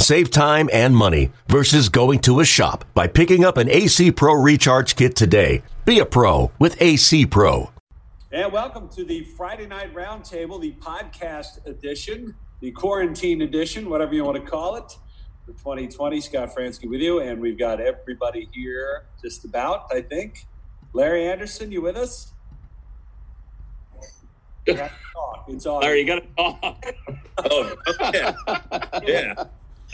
Save 0.00 0.30
time 0.30 0.68
and 0.72 0.94
money 0.94 1.30
versus 1.48 1.88
going 1.88 2.18
to 2.20 2.40
a 2.40 2.44
shop 2.44 2.84
by 2.94 3.06
picking 3.06 3.44
up 3.44 3.56
an 3.56 3.70
AC 3.70 4.12
Pro 4.12 4.34
Recharge 4.34 4.96
Kit 4.96 5.16
today. 5.16 5.62
Be 5.84 5.98
a 5.98 6.04
pro 6.04 6.50
with 6.58 6.80
AC 6.82 7.26
Pro. 7.26 7.70
And 8.32 8.52
welcome 8.52 8.88
to 8.90 9.04
the 9.04 9.24
Friday 9.36 9.66
Night 9.66 9.94
Roundtable, 9.94 10.60
the 10.60 10.72
podcast 10.72 11.64
edition, 11.66 12.34
the 12.60 12.70
quarantine 12.72 13.42
edition, 13.42 13.88
whatever 13.88 14.12
you 14.14 14.24
want 14.24 14.36
to 14.36 14.50
call 14.50 14.76
it, 14.76 14.92
for 15.46 15.52
2020. 15.52 16.20
Scott 16.20 16.54
Franzke 16.54 16.88
with 16.90 17.00
you, 17.00 17.20
and 17.20 17.40
we've 17.40 17.58
got 17.58 17.80
everybody 17.80 18.48
here 18.52 19.04
just 19.22 19.44
about, 19.44 19.86
I 19.92 20.02
think. 20.02 20.46
Larry 20.92 21.26
Andersen, 21.28 21.72
you 21.72 21.80
with 21.80 21.96
us? 21.96 22.32
You 24.66 24.74
talk. 25.14 25.44
It's 25.48 25.64
on. 25.64 25.80
Larry, 25.82 26.00
you 26.00 26.06
got 26.06 26.22
to 26.22 26.28
talk. 26.36 26.84
Oh, 27.36 27.74
yeah. 28.14 28.32
Yeah. 29.04 29.44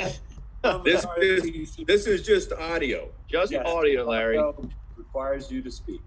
This 0.84 1.06
is, 1.18 1.76
this 1.86 2.06
is 2.06 2.22
just 2.26 2.52
audio. 2.52 3.08
Just 3.28 3.50
Yes. 3.52 3.64
audio, 3.66 4.04
Larry. 4.04 4.36
Audio 4.36 4.68
Requires 4.96 5.50
you 5.50 5.62
to 5.62 5.70
speak. 5.70 6.02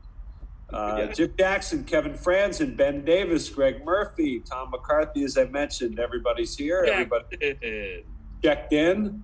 Uh, 0.72 0.96
Yeah. 1.00 1.12
Jim 1.12 1.34
Jackson, 1.38 1.84
Kevin 1.84 2.14
Frandsen, 2.14 2.78
Ben 2.78 3.04
Davis, 3.04 3.50
Greg 3.50 3.84
Murphy, 3.84 4.40
Tom 4.42 4.70
McCarthy, 4.70 5.24
as 5.24 5.38
I 5.40 5.46
mentioned, 5.46 6.00
everybody's 6.00 6.56
here. 6.56 6.86
Everybody 6.88 8.06
checked 8.44 8.74
in. 8.74 9.24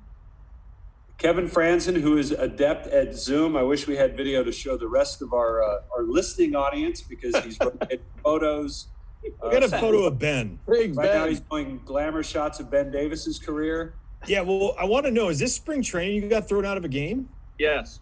Kevin 1.19 1.47
Frandsen, 1.49 1.99
who 2.01 2.17
is 2.17 2.31
adept 2.31 2.87
at 2.87 3.13
Zoom. 3.13 3.55
I 3.57 3.61
wish 3.61 3.85
we 3.87 3.97
had 3.97 4.15
video 4.17 4.43
to 4.43 4.51
show 4.53 4.77
the 4.77 4.87
rest 4.87 5.21
of 5.21 5.33
our 5.33 5.61
uh, 5.61 5.81
our 5.95 6.03
listening 6.03 6.55
audience 6.55 7.01
because 7.01 7.35
he's 7.43 7.59
rotating 7.61 7.99
photos. 8.23 8.87
I 9.45 9.51
got 9.51 9.63
a 9.63 9.69
photo 9.69 10.05
of 10.05 10.17
Ben. 10.17 10.59
Right 10.65 10.93
now, 10.95 11.27
he's 11.27 11.41
doing 11.41 11.81
glamour 11.85 12.23
shots 12.23 12.59
of 12.61 12.71
Ben 12.71 12.89
Davis's 12.89 13.37
career. 13.37 13.95
Yeah, 14.27 14.41
well, 14.41 14.75
I 14.79 14.85
want 14.85 15.05
to 15.05 15.11
know: 15.11 15.29
is 15.29 15.39
this 15.39 15.55
spring 15.55 15.81
training? 15.81 16.21
You 16.23 16.29
got 16.29 16.47
thrown 16.47 16.65
out 16.65 16.77
of 16.77 16.83
a 16.85 16.89
game? 16.89 17.29
Yes. 17.57 17.99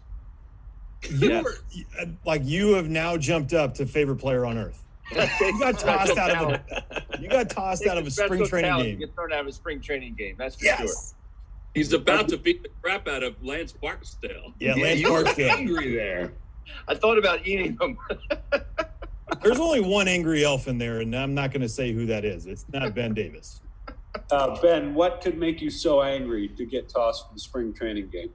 You 1.10 1.28
Yes. 1.28 1.44
were, 1.44 1.54
uh, 2.00 2.06
like 2.24 2.42
you 2.44 2.74
have 2.74 2.88
now 2.88 3.16
jumped 3.16 3.52
up 3.54 3.74
to 3.74 3.86
favorite 3.86 4.16
player 4.16 4.44
on 4.44 4.58
earth. 4.58 4.84
You 5.12 5.58
got 5.60 5.78
tossed 5.78 6.18
out 6.18 6.30
of 6.30 6.50
a, 6.50 7.04
you 7.20 7.28
got 7.28 7.48
tossed 7.50 7.86
out 7.86 7.98
of 7.98 8.06
a 8.06 8.10
spring 8.10 8.44
training 8.46 8.68
talent 8.68 8.84
to 8.86 8.90
game. 8.90 8.98
Get 9.00 9.14
thrown 9.14 9.32
out 9.32 9.40
of 9.40 9.46
a 9.46 9.52
spring 9.52 9.80
training 9.80 10.14
game. 10.14 10.34
That's 10.38 10.56
for 10.56 10.64
sure. 10.66 10.86
He's 11.74 11.92
about 11.92 12.28
to 12.30 12.36
beat 12.36 12.62
the 12.64 12.70
crap 12.82 13.06
out 13.06 13.22
of 13.22 13.40
Lance 13.44 13.72
Barksdale. 13.72 14.52
Yeah, 14.58 14.74
Yeah, 14.74 14.82
Lance 14.82 15.00
you 15.00 15.12
were 15.12 15.22
Barksdale. 15.22 15.50
angry 15.50 15.94
there. 15.94 16.32
I 16.88 16.94
thought 16.96 17.16
about 17.16 17.46
eating 17.46 17.76
them. 17.76 17.96
There's 19.42 19.60
only 19.60 19.80
one 19.80 20.08
angry 20.08 20.44
elf 20.44 20.66
in 20.66 20.78
there, 20.78 21.00
and 21.00 21.14
I'm 21.14 21.32
not 21.34 21.52
going 21.52 21.60
to 21.62 21.68
say 21.68 21.92
who 21.92 22.06
that 22.06 22.24
is. 22.24 22.46
It's 22.46 22.64
not 22.72 22.94
Ben 22.94 23.14
Davis. 23.14 23.60
Uh, 24.30 24.60
ben, 24.60 24.94
what 24.94 25.20
could 25.20 25.38
make 25.38 25.60
you 25.60 25.70
so 25.70 26.02
angry 26.02 26.48
to 26.48 26.64
get 26.64 26.88
tossed 26.88 27.26
from 27.26 27.34
the 27.36 27.40
spring 27.40 27.72
training 27.72 28.08
game? 28.08 28.30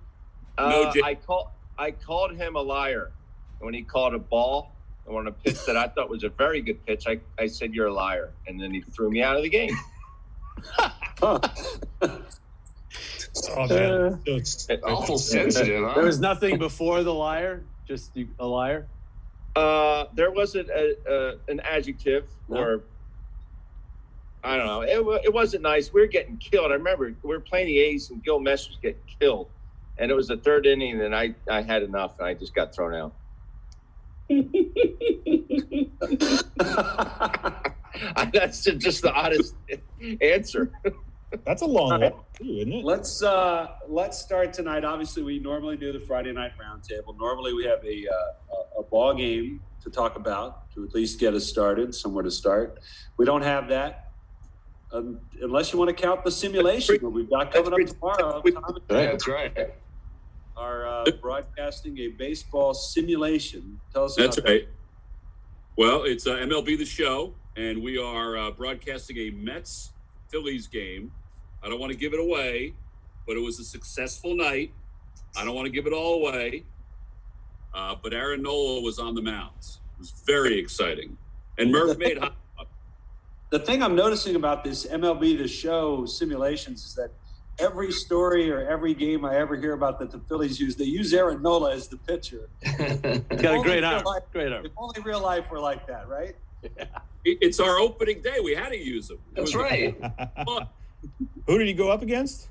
Uh, 0.58 0.92
Jim. 0.94 1.04
I 1.04 1.16
call 1.16 1.52
I 1.78 1.92
called 1.92 2.36
him 2.36 2.56
a 2.56 2.62
liar 2.62 3.12
when 3.60 3.74
he 3.74 3.82
called 3.82 4.14
a 4.14 4.20
ball 4.20 4.72
on 5.08 5.28
a 5.28 5.32
pitch 5.32 5.66
that 5.66 5.76
I 5.76 5.88
thought 5.88 6.10
was 6.10 6.24
a 6.24 6.30
very 6.30 6.62
good 6.62 6.86
pitch. 6.86 7.06
I, 7.08 7.20
I 7.40 7.48
said 7.48 7.74
you're 7.74 7.88
a 7.88 7.94
liar, 7.94 8.32
and 8.48 8.60
then 8.62 8.74
he 8.74 8.82
threw 8.82 9.10
me 9.10 9.22
out 9.24 9.36
of 9.36 9.44
the 9.44 9.50
game. 9.50 9.76
Huh. 11.20 11.40
Oh 13.56 13.68
man, 13.68 14.22
So 14.26 14.32
it's- 14.36 14.68
Awful 14.84 15.18
sensitive, 15.18 15.84
huh? 15.84 15.94
There 15.96 16.04
was 16.06 16.20
nothing 16.20 16.60
before 16.60 17.02
the 17.02 17.14
liar, 17.14 17.64
just 17.88 18.12
a 18.40 18.46
liar. 18.46 18.86
Uh, 19.56 20.06
there 20.14 20.30
wasn't 20.30 20.70
a, 20.70 20.96
a, 21.08 21.52
an 21.52 21.60
adjective 21.62 22.28
No? 22.48 22.58
or 22.60 22.84
I 24.44 24.58
don't 24.58 24.68
know. 24.68 24.82
It, 24.82 25.26
it 25.26 25.34
wasn't 25.34 25.64
nice. 25.64 25.94
We 25.94 26.02
were 26.02 26.08
getting 26.08 26.38
killed. 26.38 26.72
I 26.72 26.76
remember 26.76 27.14
we 27.24 27.30
were 27.30 27.40
playing 27.40 27.68
the 27.68 27.80
A's 27.80 28.10
and 28.10 28.24
Gil 28.24 28.40
Meche 28.40 28.68
was 28.68 28.78
getting 28.82 29.02
killed, 29.20 29.50
and 29.98 30.12
it 30.12 30.14
was 30.14 30.28
the 30.28 30.38
third 30.38 30.66
inning, 30.66 31.02
and 31.02 31.16
I 31.16 31.34
I 31.50 31.62
had 31.62 31.84
enough, 31.84 32.20
and 32.20 32.28
I 32.28 32.34
just 32.34 32.54
got 32.54 32.76
thrown 32.76 32.94
out. 32.94 33.14
That's 38.34 38.64
just 38.64 39.02
the 39.02 39.14
oddest 39.14 39.56
answer. 40.22 40.72
that's 41.46 41.62
a 41.62 41.66
long 41.66 42.02
one, 42.02 42.14
too, 42.34 42.46
isn't 42.46 42.74
it? 42.74 42.86
let's 42.86 43.24
uh, 43.24 43.72
let's 43.88 44.20
start 44.20 44.54
tonight. 44.54 44.84
Obviously, 44.84 45.24
we 45.24 45.40
normally 45.40 45.78
do 45.78 45.92
the 45.92 46.00
Friday 46.00 46.32
night 46.32 46.52
roundtable. 46.60 47.18
Normally, 47.18 47.54
we 47.54 47.66
have 47.66 47.84
a, 47.86 48.08
uh, 48.08 48.78
a 48.78 48.80
a 48.80 48.84
ball 48.84 49.14
game 49.14 49.62
to 49.82 49.90
talk 49.90 50.16
about 50.16 50.72
to 50.74 50.84
at 50.84 50.94
least 50.94 51.20
get 51.20 51.34
us 51.34 51.46
started, 51.46 51.94
somewhere 51.94 52.24
to 52.24 52.32
start. 52.32 52.80
We 53.18 53.26
don't 53.26 53.42
have 53.42 53.68
that. 53.70 54.12
Um, 54.94 55.20
unless 55.42 55.74
you 55.74 55.80
want 55.80 55.90
to 55.90 55.96
count 55.96 56.24
the 56.24 56.30
simulation 56.30 57.00
that 57.02 57.10
we've 57.10 57.30
got 57.30 57.52
coming 57.52 57.74
up 57.74 57.88
tomorrow. 57.88 58.42
Tom, 58.42 58.80
Yeah, 58.90 58.98
that's 58.98 59.28
right. 59.28 59.72
are 60.56 60.86
uh, 60.86 61.06
broadcasting 61.20 61.98
a 61.98 62.10
baseball 62.10 62.76
simulation. 62.76 63.80
Tell 63.92 64.06
us 64.06 64.16
That's 64.16 64.38
about 64.38 64.50
right. 64.52 64.68
Well, 65.76 66.04
it's 66.04 66.28
uh, 66.28 66.36
MLB 66.36 66.78
The 66.78 66.86
Show, 66.86 67.34
and 67.58 67.82
we 67.82 67.98
are 67.98 68.38
uh, 68.38 68.52
broadcasting 68.52 69.18
a 69.18 69.32
Mets 69.32 69.94
Phillies 70.30 70.68
game. 70.68 71.12
I 71.64 71.70
don't 71.70 71.80
want 71.80 71.92
to 71.92 71.98
give 71.98 72.14
it 72.14 72.20
away, 72.20 72.76
but 73.26 73.36
it 73.36 73.40
was 73.40 73.60
a 73.60 73.64
successful 73.64 74.36
night. 74.36 74.72
I 75.36 75.44
don't 75.44 75.56
want 75.56 75.66
to 75.66 75.72
give 75.72 75.88
it 75.88 75.94
all 75.94 76.24
away, 76.24 76.66
uh, 77.74 77.96
but 78.04 78.14
Aaron 78.14 78.44
Nola 78.44 78.82
was 78.82 79.00
on 79.00 79.16
the 79.16 79.24
mound. 79.24 79.56
It 79.60 80.00
was 80.00 80.12
very 80.28 80.60
exciting. 80.60 81.18
And 81.58 81.72
Murph 81.72 81.98
made 81.98 82.20
hot. 82.20 82.36
The 83.54 83.60
thing 83.60 83.84
I'm 83.84 83.96
noticing 83.96 84.36
about 84.36 84.64
this 84.64 84.88
MLB 84.88 85.38
The 85.38 85.48
Show 85.48 86.08
simulations 86.08 86.84
is 86.86 86.96
that 86.96 87.12
every 87.60 87.92
story 87.92 88.50
or 88.52 88.68
every 88.68 88.96
game 88.96 89.24
I 89.24 89.36
ever 89.36 89.56
hear 89.56 89.74
about 89.74 90.00
that 90.00 90.10
the 90.10 90.18
Phillies 90.28 90.60
use, 90.60 90.76
they 90.76 90.86
use 90.86 91.14
Aaron 91.14 91.40
Nola 91.44 91.72
as 91.76 91.88
the 91.88 91.98
pitcher. 91.98 92.50
He's 92.64 92.74
got 93.46 93.60
a 93.60 93.62
great 93.62 93.82
real 93.82 93.86
arm. 93.86 94.04
life- 94.06 94.24
Great 94.32 94.52
arm. 94.52 94.66
If 94.66 94.72
only 94.76 95.00
real 95.04 95.22
life 95.22 95.52
were 95.52 95.60
like 95.60 95.86
that, 95.86 96.08
right? 96.10 96.36
It- 96.64 97.38
It's 97.42 97.60
our 97.60 97.78
opening 97.78 98.24
day. 98.24 98.40
We 98.44 98.56
had 98.56 98.70
to 98.70 98.78
use 98.78 99.12
him. 99.12 99.20
It 99.36 99.36
That's 99.36 99.54
right. 99.54 99.96
Who 101.46 101.58
did 101.60 101.68
he 101.68 101.74
go 101.76 101.92
up 101.92 102.02
against? 102.02 102.48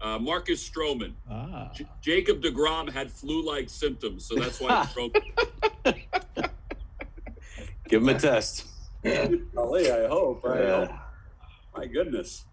Uh, 0.00 0.18
Marcus 0.18 0.68
Stroman. 0.68 1.12
Ah, 1.30 1.70
J- 1.72 1.86
Jacob 2.02 2.42
DeGrom 2.42 2.90
had 2.92 3.12
flu-like 3.12 3.68
symptoms, 3.70 4.24
so 4.26 4.34
that's 4.34 4.60
why 4.60 4.84
Stroman. 4.92 5.22
Give 7.88 8.02
him 8.02 8.08
a 8.08 8.18
test. 8.18 8.66
Golly, 9.04 9.90
I 9.90 10.06
hope. 10.08 10.44
I 10.46 10.60
Yeah. 10.60 10.84
hope. 10.86 10.96
My 11.76 11.86
goodness. 11.86 12.44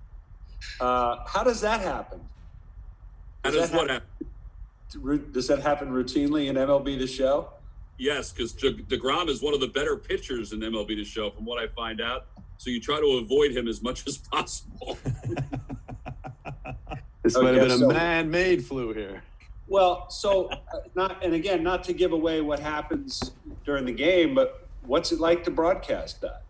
Uh, 0.79 1.17
how 1.25 1.43
does 1.43 1.61
that 1.61 1.81
happen? 1.81 2.21
How 3.43 3.51
Does 3.51 3.61
does 3.61 3.71
that 3.71 3.77
what 3.77 3.89
happen? 3.89 4.07
happen? 4.99 5.31
Does 5.31 5.47
that 5.47 5.59
happen 5.59 5.89
routinely 5.91 6.47
in 6.47 6.55
MLB 6.57 6.97
The 6.97 7.07
Show? 7.07 7.49
Yes, 7.97 8.31
because 8.31 8.53
DeGrom 8.53 9.27
is 9.29 9.41
one 9.41 9.53
of 9.53 9.59
the 9.59 9.67
better 9.67 9.95
pitchers 9.97 10.51
in 10.53 10.59
MLB 10.61 10.95
to 10.95 11.03
show, 11.03 11.29
from 11.31 11.45
what 11.45 11.61
I 11.61 11.67
find 11.67 12.01
out. 12.01 12.25
So 12.57 12.69
you 12.69 12.79
try 12.79 12.99
to 12.99 13.17
avoid 13.23 13.51
him 13.51 13.67
as 13.67 13.81
much 13.81 14.07
as 14.07 14.17
possible. 14.17 14.97
This 17.23 17.37
Oh, 17.37 17.41
might 17.41 17.55
have 17.55 17.69
been 17.69 17.79
so- 17.79 17.89
a 17.89 17.93
man-made 17.93 18.65
flu 18.65 18.91
here. 18.93 19.23
Well, 19.69 20.09
so 20.09 20.47
uh, 20.47 20.57
not, 20.93 21.23
and 21.23 21.33
again, 21.33 21.63
not 21.63 21.81
to 21.85 21.93
give 21.93 22.11
away 22.11 22.41
what 22.41 22.59
happens 22.59 23.31
during 23.63 23.85
the 23.85 23.93
game, 23.93 24.35
but 24.35 24.62
what's 24.85 25.11
it 25.11 25.19
like 25.19 25.43
to 25.45 25.51
broadcast 25.51 26.21
that? 26.21 26.43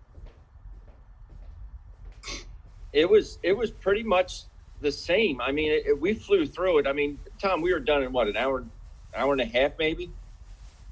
It 2.91 3.09
was 3.09 3.39
it 3.41 3.53
was 3.57 3.71
pretty 3.71 4.03
much 4.03 4.43
the 4.81 4.91
same. 4.91 5.41
I 5.41 5.51
mean, 5.51 5.71
it, 5.71 5.99
we 5.99 6.13
flew 6.13 6.45
through 6.45 6.79
it. 6.79 6.87
I 6.87 6.93
mean, 6.93 7.17
Tom, 7.39 7.61
we 7.61 7.73
were 7.73 7.79
done 7.79 8.03
in 8.03 8.11
what 8.11 8.27
an 8.27 8.37
hour, 8.37 8.63
hour 9.15 9.31
and 9.31 9.41
a 9.41 9.45
half 9.45 9.71
maybe, 9.79 10.11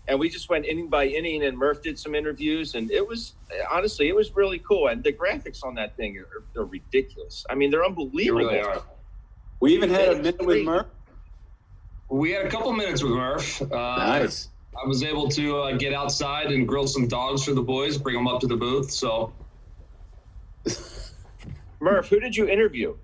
and 0.08 0.20
we 0.20 0.28
just 0.30 0.50
went 0.50 0.66
inning 0.66 0.88
by 0.88 1.06
inning. 1.08 1.44
And 1.44 1.56
Murph 1.58 1.84
did 1.84 2.00
some 2.00 2.16
interviews, 2.16 2.74
and 2.74 2.90
it 2.90 3.08
was 3.08 3.34
honestly 3.72 4.08
it 4.08 4.16
was 4.16 4.36
really 4.36 4.60
cool. 4.60 4.88
And 4.88 5.04
the 5.04 5.14
graphics 5.14 5.64
on 5.64 5.76
that 5.76 5.96
thing 5.96 6.18
are, 6.18 6.62
are 6.62 6.66
ridiculous. 6.66 7.46
I 7.50 7.56
mean, 7.56 7.70
they're 7.70 7.82
You 7.82 7.88
unbelievable. 7.90 8.40
really 8.40 8.60
are. 8.62 8.82
We 9.60 9.74
even 9.76 9.90
had 9.92 10.10
a 10.10 10.16
minute 10.16 10.44
with. 10.44 10.64
Murph. 10.66 10.88
We 12.10 12.32
had 12.32 12.46
a 12.46 12.50
couple 12.50 12.74
minutes 12.74 13.04
with 13.04 13.14
Murph. 13.14 13.62
Uh, 13.62 13.66
Nice. 13.68 14.50
I 14.80 14.88
was 14.88 15.04
able 15.04 15.28
to 15.30 15.58
uh, 15.58 15.78
get 15.78 15.94
outside 15.94 16.52
and 16.52 16.68
grill 16.68 16.88
some 16.88 17.08
dogs 17.08 17.44
for 17.44 17.54
the 17.54 17.62
boys, 17.62 17.98
bring 17.98 18.16
them 18.16 18.28
up 18.28 18.40
to 18.42 18.48
the 18.48 18.56
booth. 18.56 18.92
So, 18.92 19.34
Murph, 21.80 22.08
who 22.08 22.20
did 22.20 22.36
you 22.36 22.48
interview? 22.48 22.96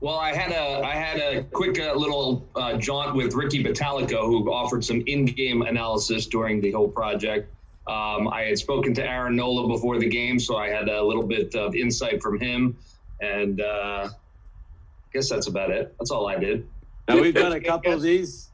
well, 0.00 0.16
I 0.16 0.32
had 0.32 0.52
a 0.52 0.84
I 0.84 0.94
had 0.94 1.18
a 1.18 1.42
quick 1.44 1.80
uh, 1.80 1.94
little 1.94 2.46
uh, 2.54 2.76
jaunt 2.76 3.14
with 3.16 3.34
Ricky 3.34 3.62
Bottalico, 3.62 4.24
who 4.26 4.52
offered 4.52 4.84
some 4.84 5.02
in-game 5.06 5.62
analysis 5.62 6.26
during 6.26 6.60
the 6.60 6.70
whole 6.70 6.88
project. 6.88 7.52
Um, 7.86 8.28
I 8.28 8.42
had 8.42 8.58
spoken 8.58 8.94
to 8.94 9.04
Aaron 9.04 9.34
Nola 9.34 9.66
before 9.66 9.98
the 9.98 10.08
game, 10.08 10.38
so 10.38 10.56
I 10.56 10.68
had 10.68 10.88
a 10.88 11.02
little 11.02 11.26
bit 11.26 11.54
of 11.56 11.74
insight 11.74 12.22
from 12.22 12.38
him. 12.38 12.76
And 13.20 13.60
uh, 13.60 14.08
I 14.08 15.08
guess 15.12 15.28
that's 15.28 15.48
about 15.48 15.70
it. 15.70 15.94
That's 15.98 16.12
all 16.12 16.28
I 16.28 16.36
did. 16.36 16.68
Now 17.08 17.20
we've 17.20 17.34
done 17.34 17.52
a 17.52 17.60
couple 17.60 17.92
of 17.92 18.02
these. 18.02 18.51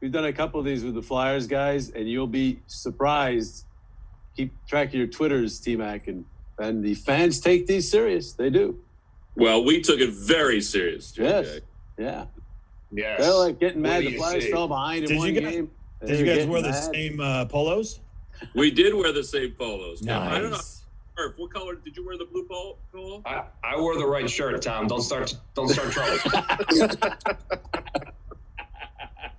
We've 0.00 0.12
done 0.12 0.26
a 0.26 0.32
couple 0.32 0.60
of 0.60 0.66
these 0.66 0.84
with 0.84 0.94
the 0.94 1.02
Flyers 1.02 1.46
guys, 1.46 1.90
and 1.90 2.08
you'll 2.08 2.26
be 2.26 2.60
surprised. 2.66 3.64
Keep 4.36 4.52
track 4.66 4.88
of 4.88 4.94
your 4.94 5.06
Twitters, 5.06 5.58
T 5.60 5.76
Mac, 5.76 6.08
and 6.08 6.24
and 6.58 6.82
the 6.84 6.94
fans 6.94 7.40
take 7.40 7.66
these 7.66 7.90
serious. 7.90 8.32
They 8.32 8.50
do. 8.50 8.78
Well, 9.34 9.64
we 9.64 9.80
took 9.80 9.98
it 10.00 10.10
very 10.10 10.60
serious. 10.60 11.12
JJ. 11.12 11.22
Yes. 11.24 11.60
Yeah. 11.98 12.24
Yes. 12.92 13.20
They're 13.20 13.32
like 13.34 13.58
getting 13.60 13.82
mad. 13.82 14.02
The 14.04 14.16
Flyers 14.16 14.44
see? 14.44 14.50
fell 14.50 14.68
behind 14.68 15.04
in 15.04 15.08
Did 15.10 15.18
one 15.18 15.34
you 15.34 15.40
guys- 15.40 15.52
game. 15.52 15.70
Did 16.00 16.08
They're 16.08 16.16
you 16.16 16.24
guys 16.26 16.34
getting 16.36 16.50
wear 16.50 16.62
the 16.62 16.68
mad. 16.70 16.94
same 16.94 17.20
uh, 17.20 17.44
polos? 17.46 18.00
We 18.54 18.70
did 18.70 18.94
wear 18.94 19.12
the 19.12 19.24
same 19.24 19.52
polos. 19.52 20.00
Kevin. 20.02 20.28
I 20.28 20.34
don't 20.38 20.50
know. 20.50 20.56
Nice. 20.56 20.82
Murph, 21.16 21.38
what 21.38 21.50
color 21.54 21.74
did 21.76 21.96
you 21.96 22.04
wear 22.06 22.18
the 22.18 22.26
blue 22.26 22.44
polo? 22.44 22.76
polo? 22.92 23.22
I, 23.24 23.44
I 23.64 23.80
wore 23.80 23.96
the 23.96 24.06
right 24.06 24.28
shirt, 24.28 24.60
Tom. 24.60 24.86
Don't 24.86 25.00
start. 25.00 25.34
Don't 25.54 25.68
start 25.68 25.90
trouble. 25.90 26.18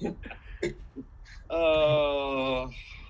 Uh, 1.49 2.67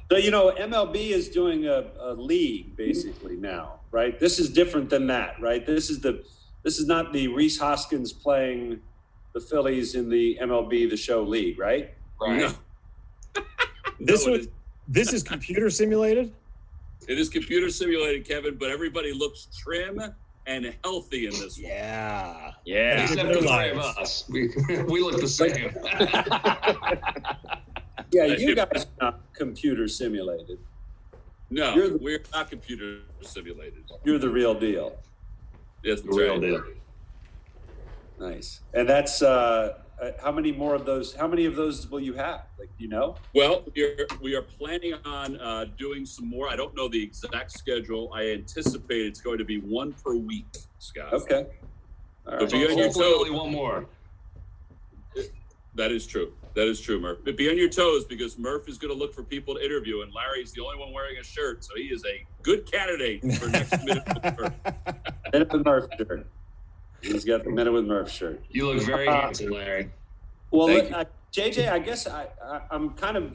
So 0.09 0.17
you 0.17 0.31
know, 0.31 0.51
MLB 0.57 1.09
is 1.11 1.27
doing 1.29 1.65
a, 1.67 1.85
a 1.99 2.13
league 2.13 2.75
basically 2.77 3.35
now, 3.35 3.79
right? 3.91 4.17
This 4.19 4.39
is 4.39 4.49
different 4.49 4.89
than 4.89 5.07
that, 5.07 5.39
right? 5.41 5.65
This 5.65 5.89
is 5.89 5.99
the 5.99 6.23
this 6.63 6.79
is 6.79 6.87
not 6.87 7.11
the 7.13 7.27
Rhys 7.27 7.57
Hoskins 7.59 8.13
playing 8.13 8.79
the 9.33 9.41
Phillies 9.41 9.95
in 9.95 10.09
the 10.09 10.37
MLB 10.41 10.89
the 10.89 10.97
Show 10.97 11.23
league, 11.23 11.59
right? 11.59 11.93
right. 12.21 12.39
No. 12.39 13.43
This 13.99 14.25
No, 14.25 14.31
was 14.33 14.41
is- 14.41 14.47
this 14.87 15.11
is 15.13 15.23
computer 15.23 15.69
simulated. 15.69 16.31
It 17.07 17.17
is 17.19 17.29
computer 17.29 17.69
simulated, 17.69 18.25
Kevin, 18.25 18.55
but 18.57 18.69
everybody 18.69 19.11
looks 19.13 19.47
trim 19.63 19.99
and 20.45 20.73
healthy 20.83 21.25
in 21.25 21.31
this 21.31 21.57
one. 21.57 21.69
Yeah. 21.71 22.51
yeah. 22.65 23.01
Except 23.03 23.23
Their 23.27 23.41
the 23.41 23.47
three 23.47 23.69
of 23.71 23.77
us. 23.79 24.23
We, 24.29 24.49
we 24.87 25.01
look 25.01 25.19
the 25.19 25.27
same. 25.27 25.73
Yeah, 28.11 28.25
you 28.25 28.55
guys 28.55 28.85
are 29.01 29.11
not 29.11 29.33
computer 29.33 29.87
simulated. 29.87 30.59
No, 31.49 31.73
You're 31.75 31.89
the- 31.89 31.97
we're 31.97 32.23
not 32.33 32.49
computer 32.49 32.99
simulated. 33.21 33.83
You're 34.03 34.19
the 34.19 34.29
real 34.29 34.53
deal. 34.53 34.97
Yes, 35.83 36.01
The 36.01 36.09
real 36.09 36.33
right. 36.33 36.41
deal. 36.41 36.63
Nice. 38.19 38.61
And 38.73 38.89
that's 38.89 39.21
uh, 39.21 39.77
uh, 40.01 40.11
how 40.21 40.31
many 40.31 40.51
more 40.51 40.73
of 40.75 40.85
those? 40.85 41.13
How 41.13 41.27
many 41.27 41.45
of 41.45 41.55
those 41.55 41.87
will 41.89 41.99
you 41.99 42.13
have? 42.13 42.45
Like, 42.57 42.69
you 42.77 42.87
know? 42.87 43.15
Well, 43.35 43.63
we're, 43.75 44.07
we 44.21 44.35
are 44.35 44.41
planning 44.41 44.93
on 45.05 45.39
uh, 45.39 45.65
doing 45.77 46.05
some 46.05 46.27
more. 46.27 46.49
I 46.49 46.55
don't 46.55 46.75
know 46.75 46.87
the 46.87 47.01
exact 47.01 47.51
schedule. 47.51 48.11
I 48.13 48.31
anticipate 48.31 49.05
it's 49.05 49.21
going 49.21 49.37
to 49.37 49.45
be 49.45 49.59
one 49.59 49.93
per 50.03 50.15
week, 50.15 50.45
Scott. 50.79 51.13
Okay. 51.13 51.45
All 52.25 52.39
But 52.39 52.41
right. 52.41 52.51
be 52.51 52.57
on 52.67 52.77
your 52.77 52.85
Hopefully 52.87 53.05
toes. 53.05 53.15
only 53.19 53.31
one 53.31 53.51
more. 53.51 53.85
That 55.77 55.91
is 55.91 56.05
true. 56.07 56.33
That 56.55 56.67
is 56.67 56.81
true, 56.81 56.99
Murph. 56.99 57.19
But 57.23 57.37
be 57.37 57.49
on 57.51 57.57
your 57.57 57.69
toes 57.69 58.03
because 58.03 58.37
Murph 58.39 58.67
is 58.67 58.79
going 58.79 58.91
to 58.91 58.97
look 58.99 59.13
for 59.13 59.21
people 59.23 59.53
to 59.55 59.63
interview, 59.63 60.01
and 60.01 60.11
Larry's 60.11 60.51
the 60.51 60.61
only 60.63 60.77
one 60.77 60.91
wearing 60.91 61.17
a 61.19 61.23
shirt, 61.23 61.63
so 61.63 61.75
he 61.75 61.83
is 61.83 62.03
a 62.05 62.25
good 62.41 62.69
candidate 62.69 63.21
for 63.35 63.47
next 63.47 63.71
minute. 63.85 64.03
with 64.07 64.39
Murph. 64.39 64.53
Minute 65.31 65.53
with 65.53 65.65
Murph 65.65 65.87
shirt. 65.97 66.27
He's 67.01 67.23
got 67.25 67.43
the 67.43 67.51
minute 67.51 67.71
with 67.71 67.85
Murph 67.85 68.09
shirt. 68.11 68.41
You 68.49 68.73
look 68.73 68.83
very 68.83 69.07
Uh, 69.07 69.21
handsome, 69.21 69.51
Larry. 69.51 69.91
Well, 70.49 70.67
Thank 70.67 70.91
uh, 70.91 71.05
JJ, 71.31 71.69
I 71.71 71.77
guess 71.77 72.07
I, 72.07 72.27
I, 72.43 72.61
I'm 72.71 72.89
kind 72.91 73.17
of. 73.17 73.31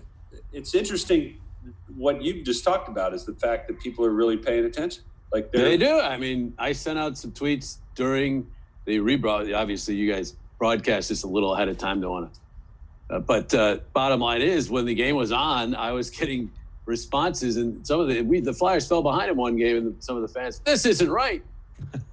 It's 0.52 0.74
interesting 0.74 1.38
what 1.96 2.22
you 2.22 2.42
just 2.42 2.64
talked 2.64 2.88
about 2.88 3.14
is 3.14 3.24
the 3.24 3.34
fact 3.34 3.68
that 3.68 3.78
people 3.78 4.04
are 4.04 4.10
really 4.10 4.36
paying 4.36 4.64
attention. 4.64 5.04
Like 5.32 5.52
they're, 5.52 5.62
They 5.64 5.76
do. 5.76 6.00
I 6.00 6.16
mean, 6.16 6.54
I 6.58 6.72
sent 6.72 6.98
out 6.98 7.16
some 7.16 7.30
tweets 7.30 7.76
during 7.94 8.48
the 8.84 8.98
rebroad. 8.98 9.56
Obviously, 9.56 9.94
you 9.94 10.12
guys 10.12 10.34
broadcast 10.62 11.08
this 11.08 11.24
a 11.24 11.26
little 11.26 11.54
ahead 11.54 11.68
of 11.68 11.76
time. 11.76 12.00
Don't 12.00 12.10
want 12.12 12.32
to. 12.32 13.16
Uh, 13.16 13.18
but 13.18 13.52
uh, 13.52 13.78
bottom 13.92 14.20
line 14.20 14.40
is, 14.40 14.70
when 14.70 14.84
the 14.84 14.94
game 14.94 15.16
was 15.16 15.32
on, 15.32 15.74
I 15.74 15.90
was 15.90 16.08
getting 16.08 16.52
responses, 16.86 17.56
and 17.56 17.84
some 17.84 17.98
of 17.98 18.06
the 18.06 18.22
we 18.22 18.38
the 18.38 18.52
Flyers 18.52 18.86
fell 18.86 19.02
behind 19.02 19.28
in 19.28 19.36
one 19.36 19.56
game, 19.56 19.76
and 19.76 19.96
some 20.04 20.14
of 20.14 20.22
the 20.22 20.28
fans, 20.28 20.60
this 20.60 20.86
isn't 20.86 21.10
right. 21.10 21.42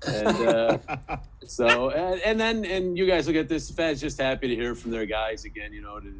And 0.08 0.28
uh, 0.28 0.78
so, 1.46 1.92
and, 1.92 2.20
and 2.22 2.40
then, 2.40 2.66
and 2.66 2.98
you 2.98 3.06
guys 3.06 3.28
look 3.28 3.36
at 3.36 3.50
this, 3.50 3.70
fans 3.70 4.02
just 4.02 4.20
happy 4.20 4.48
to 4.48 4.56
hear 4.56 4.74
from 4.74 4.90
their 4.90 5.06
guys 5.06 5.46
again. 5.46 5.72
You 5.72 5.84
know, 5.84 6.00
to, 6.00 6.12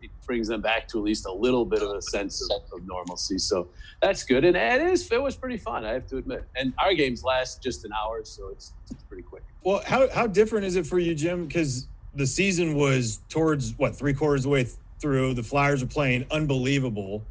it 0.00 0.10
brings 0.24 0.48
them 0.48 0.62
back 0.62 0.88
to 0.88 0.96
at 0.96 1.04
least 1.04 1.26
a 1.26 1.32
little 1.32 1.66
bit 1.66 1.82
of 1.82 1.90
a 1.90 2.00
sense 2.00 2.40
of, 2.50 2.62
of 2.72 2.86
normalcy. 2.86 3.36
So 3.36 3.68
that's 4.00 4.24
good, 4.24 4.46
and, 4.46 4.56
and 4.56 4.82
it 4.82 4.90
is 4.90 5.12
it 5.12 5.22
was 5.22 5.36
pretty 5.36 5.58
fun. 5.58 5.84
I 5.84 5.92
have 5.92 6.06
to 6.06 6.16
admit. 6.16 6.44
And 6.56 6.72
our 6.78 6.94
games 6.94 7.22
last 7.22 7.62
just 7.62 7.84
an 7.84 7.92
hour, 7.92 8.24
so 8.24 8.48
it's, 8.48 8.72
it's 8.90 9.02
pretty 9.02 9.22
quick. 9.22 9.42
Well, 9.64 9.82
how 9.86 10.08
how 10.10 10.26
different 10.26 10.66
is 10.66 10.76
it 10.76 10.86
for 10.86 10.98
you, 10.98 11.14
Jim? 11.14 11.46
Because 11.46 11.88
the 12.14 12.26
season 12.26 12.74
was 12.74 13.20
towards 13.28 13.76
what 13.78 13.96
three 13.96 14.12
quarters 14.14 14.40
of 14.40 14.44
the 14.44 14.48
way 14.50 14.64
th- 14.64 14.76
through. 15.00 15.34
The 15.34 15.42
Flyers 15.42 15.82
are 15.82 15.86
playing 15.86 16.26
unbelievable, 16.30 17.24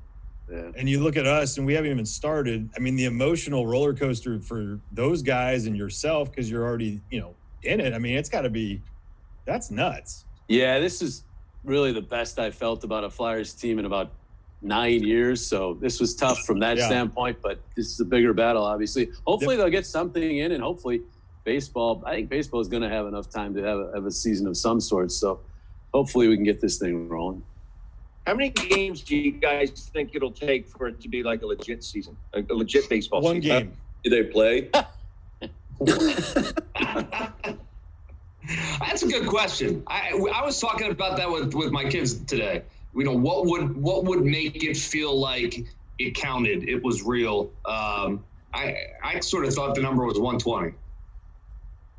Yeah. 0.51 0.71
and 0.75 0.89
you 0.89 1.01
look 1.01 1.15
at 1.15 1.25
us, 1.27 1.57
and 1.57 1.65
we 1.65 1.73
haven't 1.73 1.91
even 1.91 2.05
started. 2.05 2.69
I 2.75 2.79
mean, 2.79 2.95
the 2.95 3.05
emotional 3.05 3.65
roller 3.67 3.93
coaster 3.93 4.39
for 4.39 4.79
those 4.91 5.21
guys 5.21 5.67
and 5.67 5.77
yourself, 5.77 6.29
because 6.31 6.49
you're 6.49 6.63
already 6.63 7.01
you 7.11 7.19
know 7.21 7.35
in 7.61 7.79
it. 7.79 7.93
I 7.93 7.99
mean, 7.99 8.17
it's 8.17 8.29
got 8.29 8.41
to 8.41 8.49
be 8.49 8.81
that's 9.45 9.69
nuts. 9.69 10.25
Yeah, 10.47 10.79
this 10.79 11.01
is 11.01 11.23
really 11.63 11.91
the 11.93 12.01
best 12.01 12.39
I 12.39 12.51
felt 12.51 12.83
about 12.83 13.03
a 13.03 13.09
Flyers 13.09 13.53
team 13.53 13.77
in 13.79 13.85
about 13.85 14.11
nine 14.61 15.03
years. 15.03 15.45
So 15.45 15.77
this 15.79 15.99
was 15.99 16.15
tough 16.15 16.39
from 16.45 16.59
that 16.59 16.77
Yeah. 16.77 16.87
standpoint, 16.87 17.37
but 17.43 17.59
this 17.75 17.87
is 17.87 17.99
a 17.99 18.05
bigger 18.05 18.33
battle, 18.33 18.63
obviously. 18.63 19.09
Hopefully 19.27 19.55
they'll 19.55 19.69
get 19.69 19.85
something 19.85 20.37
in, 20.39 20.51
and 20.53 20.63
hopefully 20.63 21.01
baseball. 21.43 22.03
I 22.05 22.15
think 22.15 22.29
baseball 22.29 22.59
is 22.59 22.67
going 22.67 22.83
to 22.83 22.89
have 22.89 23.07
enough 23.07 23.29
time 23.29 23.53
to 23.55 23.63
have 23.63 23.79
a, 23.79 23.91
have 23.93 24.05
a 24.05 24.11
season 24.11 24.47
of 24.47 24.57
some 24.57 24.79
sort. 24.79 25.11
So 25.11 25.39
hopefully 25.93 26.27
we 26.27 26.35
can 26.35 26.43
get 26.45 26.61
this 26.61 26.77
thing 26.77 27.07
rolling. 27.07 27.43
How 28.25 28.33
many 28.33 28.49
games 28.49 29.01
do 29.01 29.17
you 29.17 29.33
guys 29.33 29.89
think 29.93 30.15
it'll 30.15 30.31
take 30.31 30.67
for 30.67 30.87
it 30.87 31.01
to 31.01 31.09
be 31.09 31.23
like 31.23 31.41
a 31.41 31.45
legit 31.45 31.83
season, 31.83 32.15
a, 32.33 32.41
a 32.41 32.53
legit 32.53 32.87
baseball 32.89 33.21
One 33.21 33.41
season? 33.41 33.65
game. 33.65 33.77
Do 34.03 34.09
they 34.09 34.23
play? 34.23 34.69
That's 38.79 39.03
a 39.03 39.07
good 39.07 39.27
question. 39.27 39.83
I 39.87 40.11
I 40.33 40.43
was 40.43 40.59
talking 40.59 40.91
about 40.91 41.17
that 41.17 41.29
with 41.29 41.53
with 41.53 41.71
my 41.71 41.85
kids 41.85 42.15
today. 42.25 42.63
You 42.95 43.03
know, 43.05 43.13
what 43.13 43.45
would 43.45 43.75
what 43.81 44.03
would 44.05 44.23
make 44.23 44.63
it 44.63 44.77
feel 44.77 45.17
like 45.17 45.65
it 45.99 46.15
counted? 46.15 46.67
It 46.67 46.83
was 46.83 47.03
real. 47.03 47.51
Um, 47.65 48.23
I 48.53 48.75
I 49.03 49.19
sort 49.19 49.45
of 49.45 49.53
thought 49.53 49.75
the 49.75 49.81
number 49.81 50.05
was 50.05 50.19
120. 50.19 50.73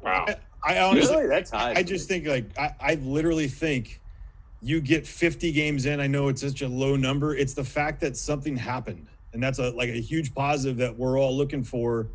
Wow. 0.05 0.27
I 0.67 0.79
honestly, 0.79 1.17
Really? 1.17 1.29
That's 1.29 1.51
high. 1.51 1.73
I 1.75 1.83
just 1.83 2.09
think 2.09 2.27
like 2.27 2.47
I, 2.59 2.75
I 2.81 2.95
literally 2.97 3.49
think 3.49 4.01
you 4.63 4.81
get 4.81 5.07
50 5.07 5.53
games 5.53 5.85
in. 5.87 6.01
I 6.01 6.07
know 6.07 6.29
it's 6.29 6.41
such 6.41 6.63
a 6.63 6.69
low 6.69 6.97
number. 6.97 7.35
It's 7.37 7.55
the 7.55 7.65
fact 7.65 8.01
that 8.01 8.17
something 8.17 8.57
happened, 8.57 9.07
and 9.33 9.43
that's 9.43 9.59
a 9.59 9.71
like 9.71 9.91
a 9.91 10.01
huge 10.01 10.35
positive 10.35 10.79
that 10.79 10.97
we're 10.97 11.19
all 11.19 11.37
looking 11.37 11.65
for. 11.65 12.09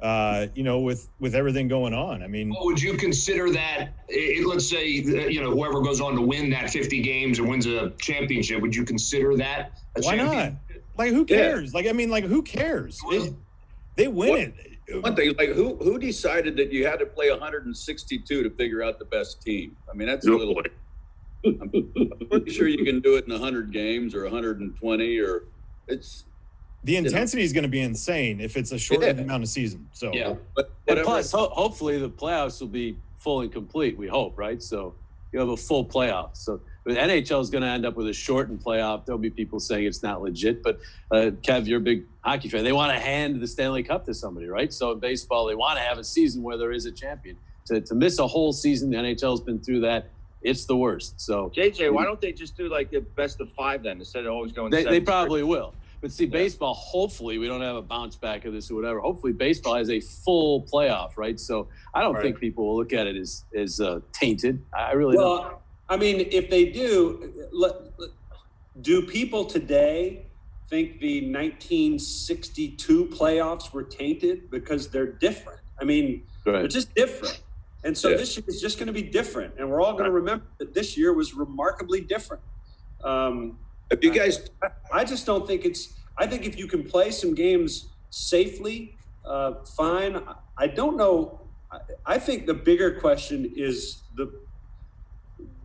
Uh, 0.00 0.46
you 0.54 0.62
know, 0.62 0.80
with 0.80 1.08
with 1.18 1.34
everything 1.34 1.68
going 1.68 1.92
on. 1.92 2.22
I 2.22 2.26
mean, 2.26 2.48
What 2.50 2.64
would 2.64 2.80
you 2.80 2.94
consider 2.96 3.50
that? 3.50 3.88
i- 4.10 4.42
let's 4.46 4.66
say 4.70 4.86
you 4.86 5.42
know 5.42 5.50
whoever 5.50 5.82
goes 5.82 6.00
on 6.00 6.14
to 6.14 6.22
win 6.22 6.48
that 6.50 6.70
50 6.70 7.02
games 7.02 7.38
and 7.38 7.46
wins 7.48 7.66
a 7.66 7.90
championship. 8.00 8.62
Would 8.62 8.74
you 8.74 8.84
consider 8.84 9.36
that 9.36 9.72
a 9.96 10.00
why 10.00 10.16
not? 10.16 10.52
Like, 10.96 11.12
who 11.12 11.24
cares? 11.26 11.74
Like, 11.74 11.86
I 11.86 11.92
mean, 11.92 12.08
like, 12.08 12.24
who 12.24 12.42
cares? 12.42 12.98
It- 13.10 13.34
they 13.96 14.08
win 14.08 14.28
What- 14.30 14.40
it. 14.40 14.54
One 14.98 15.14
thing, 15.14 15.34
like 15.38 15.50
who 15.50 15.76
who 15.76 15.98
decided 15.98 16.56
that 16.56 16.72
you 16.72 16.86
had 16.86 16.98
to 16.98 17.06
play 17.06 17.30
162 17.30 18.42
to 18.42 18.50
figure 18.50 18.82
out 18.82 18.98
the 18.98 19.04
best 19.04 19.40
team? 19.42 19.76
I 19.90 19.94
mean, 19.94 20.08
that's 20.08 20.26
a 20.26 20.30
little. 20.30 20.60
I'm 21.44 21.70
pretty 22.30 22.50
sure 22.50 22.68
you 22.68 22.84
can 22.84 23.00
do 23.00 23.16
it 23.16 23.24
in 23.26 23.32
100 23.32 23.72
games 23.72 24.14
or 24.14 24.24
120 24.24 25.18
or 25.20 25.44
it's. 25.88 26.24
The 26.84 26.94
know. 26.94 27.06
intensity 27.06 27.42
is 27.42 27.52
going 27.52 27.62
to 27.64 27.68
be 27.68 27.80
insane 27.80 28.40
if 28.40 28.56
it's 28.56 28.72
a 28.72 28.78
short 28.78 29.02
Yeah. 29.02 29.08
amount 29.10 29.42
of 29.42 29.48
season. 29.50 29.86
So 29.92 30.12
Yeah. 30.14 30.34
But 30.56 30.70
And 30.88 31.00
plus, 31.02 31.30
ho- 31.30 31.50
hopefully, 31.52 31.98
the 31.98 32.08
playoffs 32.10 32.60
will 32.60 32.68
be 32.68 32.96
full 33.18 33.42
and 33.42 33.52
complete. 33.52 33.96
We 33.98 34.08
hope, 34.08 34.38
right? 34.38 34.62
So 34.62 34.94
you 35.32 35.38
have 35.38 35.50
a 35.50 35.56
full 35.56 35.84
playoff. 35.84 36.36
So 36.36 36.60
but 36.84 36.94
NHL 36.94 37.40
is 37.40 37.50
going 37.50 37.62
to 37.62 37.68
end 37.68 37.84
up 37.84 37.96
with 37.96 38.08
a 38.08 38.12
shortened 38.12 38.60
playoff. 38.64 39.04
There'll 39.04 39.18
be 39.18 39.30
people 39.30 39.60
saying 39.60 39.84
it's 39.84 40.02
not 40.02 40.22
legit, 40.22 40.62
but 40.62 40.80
uh, 41.10 41.30
Kev, 41.42 41.66
you're 41.66 41.78
a 41.78 41.82
big 41.82 42.04
hockey 42.22 42.48
fan. 42.48 42.64
They 42.64 42.72
want 42.72 42.92
to 42.92 42.98
hand 42.98 43.40
the 43.40 43.46
Stanley 43.46 43.82
Cup 43.82 44.04
to 44.06 44.14
somebody, 44.14 44.46
right? 44.48 44.72
So 44.72 44.92
in 44.92 44.98
baseball, 45.00 45.46
they 45.46 45.54
want 45.54 45.78
to 45.78 45.84
have 45.84 45.98
a 45.98 46.04
season 46.04 46.42
where 46.42 46.56
there 46.56 46.72
is 46.72 46.86
a 46.86 46.92
champion. 46.92 47.36
To, 47.66 47.80
to 47.80 47.94
miss 47.94 48.18
a 48.18 48.26
whole 48.26 48.52
season, 48.52 48.90
the 48.90 48.96
NHL's 48.96 49.40
been 49.40 49.60
through 49.60 49.80
that. 49.80 50.10
It's 50.42 50.64
the 50.64 50.76
worst. 50.76 51.20
So 51.20 51.50
JJ, 51.54 51.92
why 51.92 52.04
don't 52.04 52.20
they 52.20 52.32
just 52.32 52.56
do 52.56 52.68
like 52.68 52.90
the 52.90 53.00
best 53.02 53.40
of 53.42 53.52
five 53.52 53.82
then 53.82 53.98
instead 53.98 54.24
of 54.24 54.32
always 54.32 54.52
going? 54.52 54.70
they, 54.70 54.84
they 54.84 55.00
probably 55.00 55.42
will. 55.42 55.74
But 56.00 56.12
see, 56.12 56.24
baseball, 56.24 56.72
hopefully, 56.72 57.36
we 57.36 57.46
don't 57.46 57.60
have 57.60 57.76
a 57.76 57.82
bounce 57.82 58.16
back 58.16 58.46
of 58.46 58.54
this 58.54 58.70
or 58.70 58.74
whatever. 58.74 59.00
Hopefully, 59.00 59.34
baseball 59.34 59.74
has 59.74 59.90
a 59.90 60.00
full 60.00 60.62
playoff, 60.62 61.18
right? 61.18 61.38
So 61.38 61.68
I 61.92 62.00
don't 62.00 62.14
Right. 62.14 62.22
think 62.22 62.40
people 62.40 62.66
will 62.68 62.78
look 62.78 62.94
at 62.94 63.06
it 63.06 63.16
as, 63.16 63.44
as 63.54 63.80
uh, 63.82 64.00
tainted. 64.10 64.64
I 64.72 64.92
really 64.92 65.18
don't. 65.18 65.58
I 65.90 65.96
mean, 65.96 66.28
if 66.30 66.48
they 66.48 66.66
do, 66.66 67.48
do 68.80 69.02
people 69.02 69.44
today 69.44 70.24
think 70.68 71.00
the 71.00 71.32
1962 71.32 73.06
playoffs 73.06 73.72
were 73.72 73.82
tainted 73.82 74.50
because 74.50 74.88
they're 74.88 75.12
different. 75.12 75.60
I 75.80 75.84
mean, 75.84 76.22
right. 76.46 76.60
they're 76.60 76.68
just 76.68 76.94
different. 76.94 77.42
And 77.82 77.98
so 77.98 78.10
yeah. 78.10 78.18
this 78.18 78.36
year 78.36 78.44
is 78.46 78.60
just 78.60 78.78
going 78.78 78.86
to 78.86 78.92
be 78.92 79.02
different. 79.02 79.54
And 79.58 79.68
we're 79.68 79.82
all 79.82 79.94
going 79.94 80.04
to 80.04 80.12
remember 80.12 80.44
that 80.58 80.74
this 80.74 80.96
year 80.96 81.12
was 81.12 81.34
remarkably 81.34 82.00
different. 82.00 82.42
Um, 83.02 83.58
if 83.90 84.04
you 84.04 84.12
guys, 84.12 84.48
I, 84.62 85.00
I, 85.00 85.04
just 85.04 85.26
don't 85.26 85.44
think 85.44 85.64
it's, 85.64 85.94
I 86.16 86.26
think 86.26 86.46
if 86.46 86.56
you 86.56 86.68
can 86.68 86.84
play 86.84 87.10
some 87.10 87.34
games 87.34 87.88
safely, 88.10 88.94
uh, 89.24 89.64
fine. 89.64 90.22
I 90.56 90.68
don't 90.68 90.96
know. 90.96 91.40
I 92.06 92.18
think 92.18 92.46
the 92.46 92.54
bigger 92.54 93.00
question 93.00 93.52
is 93.56 94.02
the 94.16 94.30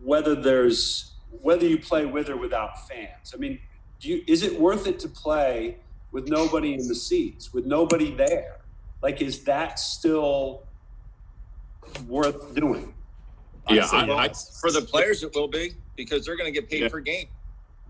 whether 0.06 0.36
there's 0.36 1.14
whether 1.42 1.66
you 1.66 1.78
play 1.78 2.06
with 2.06 2.28
or 2.28 2.36
without 2.36 2.88
fans. 2.88 3.34
I 3.34 3.38
mean, 3.38 3.58
do 4.00 4.08
you, 4.08 4.22
is 4.26 4.42
it 4.42 4.58
worth 4.58 4.86
it 4.86 4.98
to 5.00 5.08
play 5.08 5.78
with 6.12 6.28
nobody 6.28 6.74
in 6.74 6.86
the 6.86 6.94
seats, 6.94 7.52
with 7.52 7.66
nobody 7.66 8.14
there? 8.14 8.60
Like, 9.02 9.20
is 9.20 9.42
that 9.44 9.78
still 9.78 10.62
worth 12.06 12.54
doing? 12.54 12.94
Yeah, 13.68 13.88
I, 13.92 14.08
I, 14.08 14.32
for 14.60 14.70
the 14.70 14.80
players 14.80 15.24
it 15.24 15.34
will 15.34 15.48
be 15.48 15.72
because 15.96 16.24
they're 16.24 16.36
going 16.36 16.52
to 16.52 16.60
get 16.60 16.70
paid 16.70 16.82
yeah. 16.82 16.88
per 16.88 17.00
game. 17.00 17.26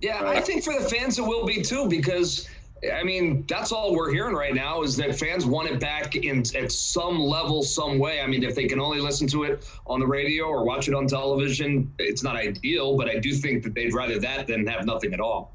Yeah. 0.01 0.23
I 0.25 0.41
think 0.41 0.65
for 0.65 0.73
the 0.73 0.89
fans 0.89 1.19
it 1.19 1.23
will 1.23 1.45
be 1.45 1.61
too 1.61 1.87
because 1.87 2.49
I 2.95 3.03
mean 3.03 3.45
that's 3.49 3.73
all 3.73 3.95
we're 3.95 4.13
hearing 4.13 4.35
right 4.35 4.55
now 4.55 4.83
is 4.83 4.97
that 4.97 5.19
fans 5.19 5.47
want 5.47 5.69
it 5.69 5.81
back 5.81 6.15
in 6.15 6.45
at 6.55 6.71
some 6.71 7.19
level, 7.19 7.63
some 7.63 7.99
way. 7.99 8.21
I 8.21 8.27
mean, 8.27 8.43
if 8.43 8.55
they 8.55 8.67
can 8.67 8.81
only 8.81 9.01
listen 9.01 9.27
to 9.29 9.45
it 9.45 9.67
on 9.87 9.99
the 10.01 10.07
radio 10.07 10.45
or 10.45 10.65
watch 10.65 10.89
it 10.89 10.95
on 10.95 11.07
television, 11.07 11.91
it's 11.99 12.23
not 12.23 12.37
ideal. 12.37 12.97
But 12.97 13.09
I 13.09 13.19
do 13.19 13.33
think 13.33 13.63
that 13.65 13.75
they'd 13.75 13.95
rather 13.95 14.19
that 14.21 14.47
than 14.47 14.67
have 14.67 14.85
nothing 14.85 15.15
at 15.15 15.21
all. 15.21 15.55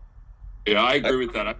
Yeah, 0.66 0.84
I 0.84 0.96
agree 0.96 1.26
with 1.26 1.34
that. 1.34 1.48
I, 1.48 1.56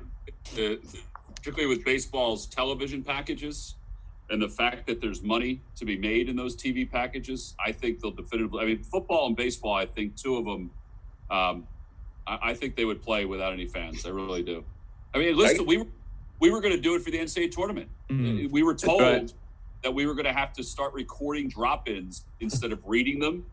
particularly 1.36 1.76
with 1.76 1.84
baseball's 1.84 2.46
television 2.46 3.04
packages 3.04 3.76
and 4.30 4.42
the 4.42 4.50
fact 4.50 4.88
that 4.88 5.02
there's 5.02 5.22
money 5.22 5.62
to 5.76 5.86
be 5.86 5.98
made 5.98 6.30
in 6.30 6.36
those 6.36 6.56
TV 6.56 6.90
packages, 6.90 7.56
I 7.64 7.72
think 7.72 8.00
they'll 8.00 8.12
definitively. 8.12 8.62
I 8.62 8.66
mean, 8.66 8.84
football 8.84 9.28
and 9.28 9.36
baseball, 9.36 9.74
I 9.74 9.86
think 9.86 10.16
two 10.16 10.38
of 10.38 10.46
them, 10.46 10.72
um, 11.30 11.68
I, 12.26 12.40
I, 12.42 12.54
think 12.54 12.76
they 12.76 12.86
would 12.86 13.02
play 13.02 13.26
without 13.26 13.54
any 13.54 13.68
fans. 13.68 14.06
I 14.06 14.10
really 14.10 14.44
do. 14.44 14.64
I 15.14 15.18
mean, 15.18 15.36
listen, 15.38 15.66
we 15.66 15.78
were 15.78 15.88
we 16.40 16.50
were 16.50 16.62
going 16.62 16.74
to 16.74 16.82
do 16.82 16.96
it 16.96 17.02
for 17.04 17.12
the 17.12 17.20
NCAA 17.20 17.52
tournament. 17.52 17.90
Mm-hmm. 18.10 18.52
We 18.52 18.64
were 18.64 18.74
told 18.74 19.02
right. 19.02 19.34
that 19.84 19.94
we 19.94 20.06
were 20.08 20.14
going 20.14 20.26
to 20.26 20.34
have 20.34 20.54
to 20.54 20.64
start 20.64 20.94
recording 20.94 21.48
drop-ins 21.48 22.26
instead 22.40 22.72
of 22.72 22.80
reading 22.86 23.20
them 23.20 23.46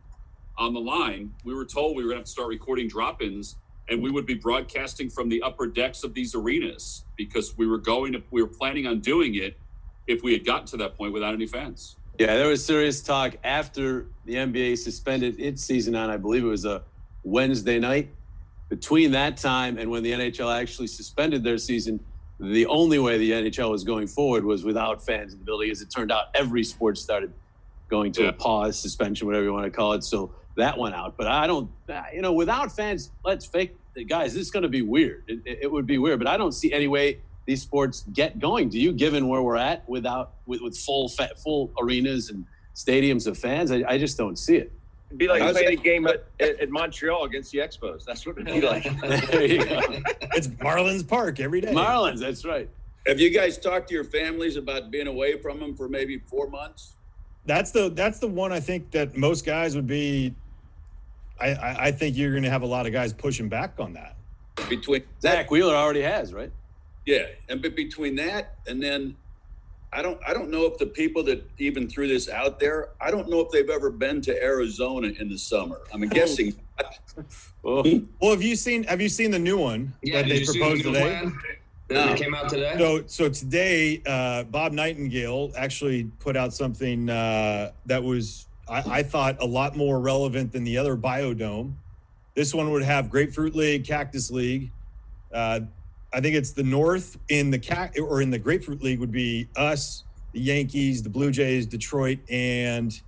on 0.56 0.72
the 0.72 0.80
line. 0.80 1.34
We 1.44 1.54
were 1.54 1.66
told 1.66 1.96
we 1.96 2.02
were 2.02 2.08
going 2.08 2.16
to 2.16 2.20
have 2.20 2.26
to 2.26 2.32
start 2.32 2.48
recording 2.48 2.88
drop-ins 2.88 3.56
and 3.88 4.02
we 4.02 4.10
would 4.10 4.26
be 4.26 4.34
broadcasting 4.34 5.08
from 5.08 5.28
the 5.28 5.42
upper 5.42 5.66
decks 5.66 6.04
of 6.04 6.14
these 6.14 6.34
arenas 6.34 7.04
because 7.16 7.56
we 7.56 7.66
were 7.66 7.78
going 7.78 8.12
to 8.12 8.22
we 8.30 8.42
were 8.42 8.48
planning 8.48 8.86
on 8.86 9.00
doing 9.00 9.34
it 9.34 9.58
if 10.06 10.22
we 10.22 10.32
had 10.32 10.44
gotten 10.44 10.66
to 10.66 10.76
that 10.78 10.96
point 10.96 11.12
without 11.12 11.34
any 11.34 11.46
fans. 11.46 11.96
Yeah, 12.18 12.36
there 12.36 12.48
was 12.48 12.64
serious 12.64 13.00
talk 13.00 13.36
after 13.44 14.06
the 14.24 14.34
NBA 14.34 14.78
suspended 14.78 15.38
its 15.40 15.62
season 15.62 15.94
on 15.94 16.10
I 16.10 16.16
believe 16.16 16.44
it 16.44 16.48
was 16.48 16.64
a 16.64 16.82
Wednesday 17.22 17.78
night. 17.78 18.10
Between 18.68 19.12
that 19.12 19.36
time 19.36 19.78
and 19.78 19.90
when 19.90 20.02
the 20.02 20.12
NHL 20.12 20.54
actually 20.54 20.88
suspended 20.88 21.42
their 21.42 21.58
season, 21.58 22.00
the 22.38 22.66
only 22.66 22.98
way 22.98 23.18
the 23.18 23.32
NHL 23.32 23.70
was 23.70 23.82
going 23.82 24.06
forward 24.06 24.44
was 24.44 24.64
without 24.64 25.04
fans 25.04 25.32
in 25.32 25.38
the 25.38 25.44
building. 25.44 25.70
As 25.70 25.80
it 25.80 25.90
turned 25.90 26.12
out, 26.12 26.26
every 26.34 26.62
sport 26.62 26.98
started 26.98 27.32
going 27.88 28.12
to 28.12 28.24
yeah. 28.24 28.28
a 28.28 28.32
pause, 28.32 28.78
suspension, 28.78 29.26
whatever 29.26 29.44
you 29.44 29.52
want 29.52 29.64
to 29.64 29.70
call 29.70 29.94
it. 29.94 30.04
So 30.04 30.32
that 30.56 30.76
went 30.76 30.94
out. 30.94 31.16
But 31.16 31.26
I 31.26 31.46
don't, 31.46 31.70
you 32.12 32.22
know, 32.22 32.32
without 32.32 32.74
fans, 32.74 33.10
let's 33.24 33.46
fake 33.46 33.76
guys. 34.08 34.34
This 34.34 34.42
is 34.42 34.50
going 34.50 34.62
to 34.62 34.68
be 34.68 34.82
weird. 34.82 35.24
It, 35.26 35.58
it, 35.62 35.72
would 35.72 35.86
be 35.86 35.98
weird, 35.98 36.18
but 36.18 36.28
I 36.28 36.36
don't 36.36 36.52
see 36.52 36.72
any 36.72 36.86
way 36.86 37.20
these 37.46 37.62
sports 37.62 38.04
get 38.12 38.38
going. 38.38 38.68
Do 38.68 38.78
you, 38.78 38.92
given 38.92 39.26
where 39.26 39.42
we're 39.42 39.56
at 39.56 39.88
without 39.88 40.34
with, 40.46 40.60
with 40.60 40.76
full 40.76 41.08
full 41.08 41.72
arenas 41.80 42.30
and 42.30 42.44
stadiums 42.74 43.26
of 43.26 43.38
fans? 43.38 43.72
I, 43.72 43.82
I 43.88 43.98
just 43.98 44.16
don't 44.16 44.38
see 44.38 44.56
it. 44.56 44.72
It'd 45.08 45.18
be 45.18 45.28
like 45.28 45.40
playing 45.52 45.78
a 45.78 45.82
game 45.82 46.06
at, 46.06 46.26
at, 46.40 46.68
Montreal 46.68 47.24
against 47.24 47.50
the 47.52 47.58
Expos. 47.58 48.04
That's 48.04 48.26
what 48.26 48.38
it'd 48.38 48.46
be 48.46 48.60
like. 48.66 48.84
it's 48.86 50.48
Marlins 50.48 51.06
Park 51.06 51.40
every 51.40 51.60
day. 51.62 51.72
Marlins, 51.72 52.20
that's 52.20 52.44
right. 52.44 52.68
Have 53.06 53.18
you 53.18 53.30
guys 53.30 53.56
talked 53.56 53.88
to 53.88 53.94
your 53.94 54.04
families 54.04 54.56
about 54.56 54.90
being 54.90 55.06
away 55.06 55.38
from 55.38 55.60
them 55.60 55.74
for 55.74 55.88
maybe 55.88 56.18
four 56.18 56.48
months? 56.48 56.94
That's 57.46 57.70
the 57.70 57.88
that's 57.88 58.18
the 58.18 58.28
one 58.28 58.52
I 58.52 58.60
think 58.60 58.90
that 58.90 59.16
most 59.16 59.46
guys 59.46 59.74
would 59.74 59.86
be 59.86 60.34
I, 61.40 61.86
I 61.86 61.92
think 61.92 62.16
you're 62.16 62.32
going 62.32 62.42
to 62.42 62.50
have 62.50 62.62
a 62.62 62.66
lot 62.66 62.86
of 62.86 62.92
guys 62.92 63.12
pushing 63.12 63.48
back 63.48 63.74
on 63.78 63.92
that. 63.94 64.16
Between 64.68 65.04
Zack 65.22 65.50
Wheeler 65.50 65.74
already 65.74 66.02
has, 66.02 66.34
right? 66.34 66.50
Yeah, 67.06 67.26
and 67.48 67.62
but 67.62 67.76
between 67.76 68.16
that 68.16 68.56
and 68.66 68.82
then, 68.82 69.16
I 69.92 70.02
don't 70.02 70.20
I 70.26 70.34
don't 70.34 70.50
know 70.50 70.66
if 70.66 70.78
the 70.78 70.86
people 70.86 71.22
that 71.24 71.48
even 71.58 71.88
threw 71.88 72.08
this 72.08 72.28
out 72.28 72.60
there, 72.60 72.90
I 73.00 73.10
don't 73.10 73.28
know 73.28 73.40
if 73.40 73.50
they've 73.50 73.70
ever 73.70 73.90
been 73.90 74.20
to 74.22 74.42
Arizona 74.42 75.08
in 75.08 75.28
the 75.28 75.38
summer. 75.38 75.80
I'm 75.92 76.06
guessing. 76.08 76.54
well, 77.62 77.84
have 78.22 78.42
you 78.42 78.54
seen 78.54 78.84
have 78.84 79.00
you 79.00 79.08
seen 79.08 79.30
the 79.30 79.38
new 79.38 79.58
one 79.58 79.94
yeah, 80.02 80.22
that 80.22 80.28
they 80.28 80.44
proposed 80.44 80.84
the 80.84 80.92
today? 80.92 81.30
That 81.88 82.06
no. 82.06 82.14
came 82.16 82.34
out 82.34 82.50
today. 82.50 82.74
So, 82.76 83.02
so 83.06 83.28
today, 83.30 84.02
uh, 84.04 84.44
Bob 84.44 84.72
Nightingale 84.72 85.52
actually 85.56 86.04
put 86.20 86.36
out 86.36 86.52
something 86.52 87.08
uh, 87.08 87.72
that 87.86 88.04
was 88.04 88.46
I, 88.68 88.98
I 88.98 89.02
thought 89.02 89.38
a 89.40 89.46
lot 89.46 89.74
more 89.74 89.98
relevant 89.98 90.52
than 90.52 90.64
the 90.64 90.76
other 90.76 90.96
biodome. 90.96 91.72
This 92.34 92.54
one 92.54 92.70
would 92.72 92.82
have 92.82 93.08
Grapefruit 93.08 93.56
League, 93.56 93.86
Cactus 93.86 94.30
League. 94.30 94.70
Uh, 95.32 95.60
I 96.12 96.20
think 96.20 96.34
it's 96.34 96.52
the 96.52 96.62
North 96.62 97.18
in 97.28 97.50
the 97.50 97.58
cat 97.58 97.94
or 97.98 98.22
in 98.22 98.30
the 98.30 98.38
Grapefruit 98.38 98.82
League 98.82 98.98
would 99.00 99.12
be 99.12 99.48
us, 99.56 100.04
the 100.32 100.40
Yankees, 100.40 101.02
the 101.02 101.10
Blue 101.10 101.30
Jays, 101.30 101.66
Detroit, 101.66 102.18
and 102.30 102.98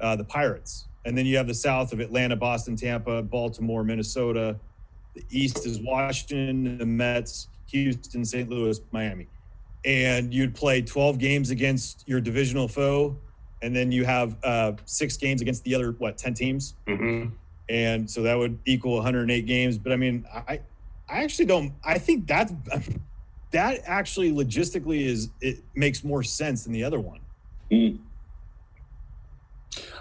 uh, 0.00 0.16
the 0.16 0.24
Pirates. 0.24 0.86
And 1.04 1.16
then 1.16 1.24
you 1.24 1.36
have 1.36 1.46
the 1.46 1.54
South 1.54 1.92
of 1.92 2.00
Atlanta, 2.00 2.36
Boston, 2.36 2.76
Tampa, 2.76 3.22
Baltimore, 3.22 3.84
Minnesota. 3.84 4.58
The 5.14 5.24
East 5.30 5.64
is 5.66 5.80
Washington, 5.80 6.78
the 6.78 6.86
Mets, 6.86 7.48
Houston, 7.66 8.24
St. 8.24 8.48
Louis, 8.48 8.80
Miami. 8.92 9.28
And 9.84 10.34
you'd 10.34 10.54
play 10.54 10.82
12 10.82 11.18
games 11.18 11.50
against 11.50 12.04
your 12.06 12.20
divisional 12.20 12.68
foe 12.68 13.16
and 13.62 13.74
then 13.74 13.92
you 13.92 14.04
have 14.04 14.36
uh, 14.42 14.72
six 14.84 15.16
games 15.16 15.40
against 15.40 15.64
the 15.64 15.74
other 15.74 15.92
what 15.92 16.16
ten 16.16 16.34
teams, 16.34 16.74
mm-hmm. 16.86 17.34
and 17.68 18.10
so 18.10 18.22
that 18.22 18.36
would 18.36 18.58
equal 18.64 18.94
108 18.94 19.46
games. 19.46 19.78
But 19.78 19.92
I 19.92 19.96
mean, 19.96 20.26
I 20.32 20.60
I 21.10 21.22
actually 21.22 21.46
don't. 21.46 21.72
I 21.84 21.98
think 21.98 22.26
that 22.28 22.50
that 23.50 23.80
actually 23.86 24.32
logistically 24.32 25.06
is 25.06 25.30
it 25.40 25.58
makes 25.74 26.04
more 26.04 26.22
sense 26.22 26.64
than 26.64 26.72
the 26.72 26.84
other 26.84 27.00
one. 27.00 27.20
Mm. 27.70 27.98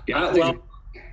Yeah, 0.07 0.25
I, 0.25 0.33
well, 0.33 0.55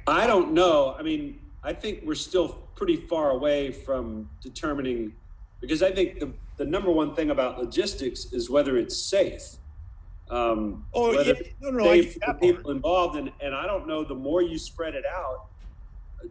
I 0.07 0.27
don't 0.27 0.53
know. 0.53 0.95
I 0.99 1.03
mean, 1.03 1.41
I 1.63 1.73
think 1.73 2.03
we're 2.05 2.15
still 2.15 2.49
pretty 2.75 2.97
far 2.97 3.31
away 3.31 3.71
from 3.71 4.29
determining 4.41 5.15
because 5.61 5.83
I 5.83 5.93
think 5.93 6.21
the 6.21 6.33
the 6.57 6.65
number 6.65 6.91
one 6.91 7.15
thing 7.15 7.31
about 7.31 7.59
logistics 7.59 8.33
is 8.33 8.51
whether 8.51 8.77
it's 8.77 8.97
safe. 8.97 9.57
Um, 10.31 10.87
oh, 10.95 11.13
yeah, 11.21 11.35
no, 11.61 11.71
no, 11.71 11.85
the 11.85 12.39
people 12.41 12.71
involved, 12.71 13.17
and, 13.17 13.31
and 13.41 13.55
I 13.55 13.67
don't 13.67 13.87
know. 13.87 14.05
The 14.05 14.15
more 14.15 14.41
you 14.41 14.57
spread 14.57 14.95
it 14.95 15.05
out, 15.05 15.47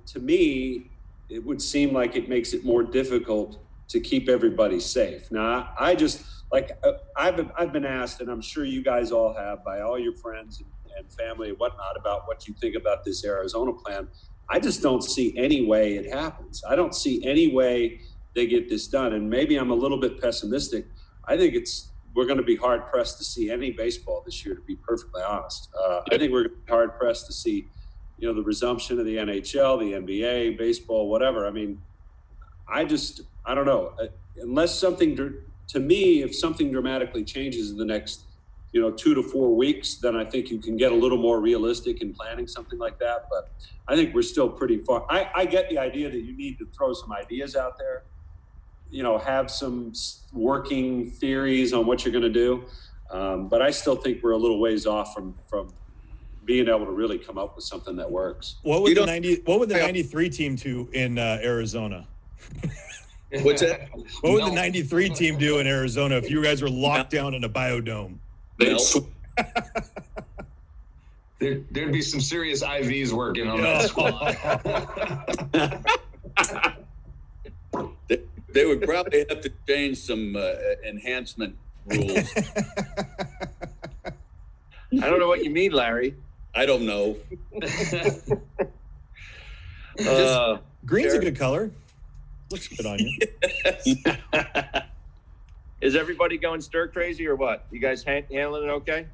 to 0.08 0.20
me, 0.20 0.90
it 1.30 1.44
would 1.46 1.62
seem 1.62 1.94
like 1.94 2.16
it 2.16 2.30
makes 2.30 2.54
it 2.54 2.64
more 2.64 2.84
difficult 2.84 3.60
to 3.90 4.00
keep 4.00 4.30
everybody 4.30 4.80
safe. 4.80 5.32
Now, 5.32 5.74
I 5.80 5.96
just 5.96 6.24
like 6.52 6.72
uh, 6.84 6.94
I've 7.16 7.36
been, 7.36 7.52
I've 7.58 7.74
been 7.74 7.86
asked, 7.86 8.22
and 8.22 8.30
I'm 8.30 8.42
sure 8.42 8.66
you 8.66 8.84
guys 8.84 9.12
all 9.12 9.34
have 9.34 9.64
by 9.64 9.82
all 9.82 9.98
your 9.98 10.16
friends 10.16 10.62
and, 10.62 10.70
and 10.98 11.12
family 11.12 11.50
and 11.50 11.58
whatnot 11.58 11.98
about 11.98 12.28
what 12.28 12.48
you 12.48 12.54
think 12.54 12.76
about 12.76 13.04
this 13.04 13.26
Arizona 13.26 13.74
plan. 13.74 14.08
I 14.50 14.60
just 14.60 14.82
don't 14.82 15.04
see 15.04 15.36
any 15.38 15.66
way 15.66 15.96
it 15.96 16.14
happens. 16.14 16.64
I 16.68 16.76
don't 16.76 16.94
see 16.94 17.26
any 17.26 17.54
way 17.54 18.02
they 18.36 18.48
get 18.48 18.70
this 18.70 18.88
done. 18.88 19.14
And 19.14 19.30
maybe 19.30 19.56
I'm 19.56 19.72
a 19.72 19.76
little 19.76 20.00
bit 20.00 20.22
pessimistic. 20.22 20.86
I 21.26 21.38
think 21.38 21.56
it's 21.56 21.90
we're 22.16 22.26
going 22.26 22.38
to 22.38 22.44
be 22.44 22.56
hard 22.56 22.86
pressed 22.92 23.18
to 23.18 23.24
see 23.24 23.50
any 23.50 23.72
baseball 23.72 24.22
this 24.26 24.46
year. 24.46 24.56
To 24.56 24.62
be 24.62 24.76
perfectly 24.76 25.24
honest, 25.24 25.70
uh, 25.80 26.02
I 26.12 26.18
think 26.18 26.32
we're 26.32 26.50
hard 26.70 27.00
pressed 27.00 27.26
to 27.28 27.34
see, 27.34 27.68
you 28.24 28.30
know, 28.30 28.34
the 28.34 28.42
resumption 28.42 29.02
of 29.02 29.06
the 29.06 29.18
NHL, 29.18 29.78
the 29.78 29.92
NBA, 30.00 30.58
baseball, 30.58 31.10
whatever. 31.10 31.46
I 31.46 31.52
mean, 31.52 31.82
I 32.70 32.86
just 32.86 33.20
I 33.46 33.54
don't 33.54 33.66
know 33.66 33.94
uh, 34.00 34.06
unless 34.38 34.80
something 34.80 35.14
to 35.18 35.80
me, 35.82 36.24
if 36.24 36.34
something 36.34 36.72
dramatically 36.72 37.26
changes 37.26 37.70
in 37.70 37.76
the 37.76 37.84
next, 37.84 38.22
you 38.72 38.80
know, 38.80 38.92
two 38.92 39.14
to 39.14 39.22
four 39.22 39.54
weeks, 39.54 39.96
then 39.96 40.16
I 40.16 40.24
think 40.24 40.50
you 40.50 40.60
can 40.60 40.78
get 40.78 40.94
a 40.94 40.96
little 40.96 41.18
more 41.18 41.42
realistic 41.42 42.02
in 42.02 42.14
planning 42.14 42.48
something 42.48 42.80
like 42.80 42.98
that. 43.00 43.28
But 43.30 43.52
I 43.90 43.98
think 43.98 44.16
we're 44.16 44.22
still 44.22 44.48
pretty 44.48 44.78
far. 44.78 45.06
I, 45.10 45.30
I 45.36 45.46
get 45.46 45.70
the 45.70 45.78
idea 45.78 46.10
that 46.10 46.22
you 46.22 46.38
need 46.38 46.58
to 46.60 46.66
throw 46.68 46.94
some 46.94 47.12
ideas 47.12 47.58
out 47.58 47.78
there 47.78 48.04
you 48.90 49.02
know 49.02 49.18
have 49.18 49.50
some 49.50 49.92
working 50.32 51.10
theories 51.10 51.74
on 51.74 51.88
what 51.88 52.06
you're 52.06 52.12
going 52.12 52.22
to 52.22 52.30
do 52.30 52.64
um, 53.10 53.48
but 53.48 53.60
i 53.60 53.72
still 53.72 53.96
think 53.96 54.22
we're 54.22 54.34
a 54.34 54.38
little 54.38 54.60
ways 54.60 54.86
off 54.86 55.16
from 55.16 55.34
from 55.50 55.74
being 56.46 56.68
able 56.68 56.86
to 56.86 56.92
really 56.92 57.18
come 57.18 57.38
up 57.38 57.56
with 57.56 57.66
something 57.66 57.96
that 57.96 58.10
works 58.10 58.56
what 58.64 58.82
would 58.82 58.96
the 58.96 59.06
90 59.06 59.42
what 59.46 59.60
would 59.60 59.70
the 59.70 59.78
93 59.78 60.30
team 60.30 60.56
do 60.56 60.90
in 60.94 61.18
uh, 61.18 61.40
arizona 61.42 62.08
What's 63.42 63.62
that? 63.62 63.90
What 64.22 64.34
would 64.34 64.46
the 64.46 64.52
'93 64.52 65.10
team 65.10 65.38
do 65.40 65.58
in 65.58 65.66
Arizona 65.66 66.18
if 66.18 66.30
you 66.30 66.44
guys 66.44 66.62
were 66.62 66.70
locked 66.70 67.10
down 67.10 67.34
in 67.34 67.44
a 67.44 67.50
biodome? 67.50 68.18
They 68.60 68.70
Mel? 68.70 68.80
sw- 68.80 68.98
There, 71.40 71.60
there'd 71.72 71.92
be 71.92 72.02
some 72.02 72.22
serious 72.22 72.64
IVs 72.64 73.12
working 73.12 73.50
on 73.50 73.60
that 73.62 73.90
squad. 73.90 74.38
They, 78.08 78.22
they 78.50 78.66
would 78.66 78.84
probably 78.84 79.26
have 79.28 79.42
to 79.42 79.52
change 79.68 79.98
some 79.98 80.36
uh, 80.36 80.54
enhancement 80.86 81.56
rules. 81.86 82.30
I 84.06 84.12
don't 84.92 85.20
know 85.20 85.28
what 85.28 85.44
you 85.44 85.50
mean, 85.50 85.72
Larry. 85.72 86.16
I 86.56 86.66
don't 86.66 86.86
know. 86.86 87.18
Uh, 90.08 90.58
Green's 90.88 91.12
Sure. 91.12 91.22
a 91.22 91.24
good 91.24 91.38
color. 91.38 91.70
Looks 92.50 92.68
good 92.68 92.88
on 92.88 92.98
you. 92.98 93.16
is 95.82 95.96
everybody 95.96 96.40
going 96.40 96.62
stir 96.62 96.88
crazy 96.88 97.28
or 97.28 97.36
what? 97.36 97.68
You 97.70 97.80
guys 97.80 98.04
ha- 98.04 98.26
handling 98.32 98.64
it 98.64 98.72
okay? 98.72 99.06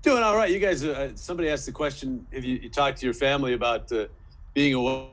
Doing 0.00 0.22
all 0.22 0.36
right. 0.36 0.50
You 0.50 0.58
guys, 0.58 0.82
uh, 0.84 1.10
somebody 1.16 1.50
asked 1.50 1.66
the 1.66 1.72
question 1.72 2.26
if 2.32 2.44
you, 2.46 2.54
you 2.62 2.70
talk 2.70 2.96
to 2.96 3.04
your 3.04 3.12
family 3.12 3.52
about 3.52 3.92
uh, 3.92 4.06
being 4.54 4.72
away. 4.72 5.08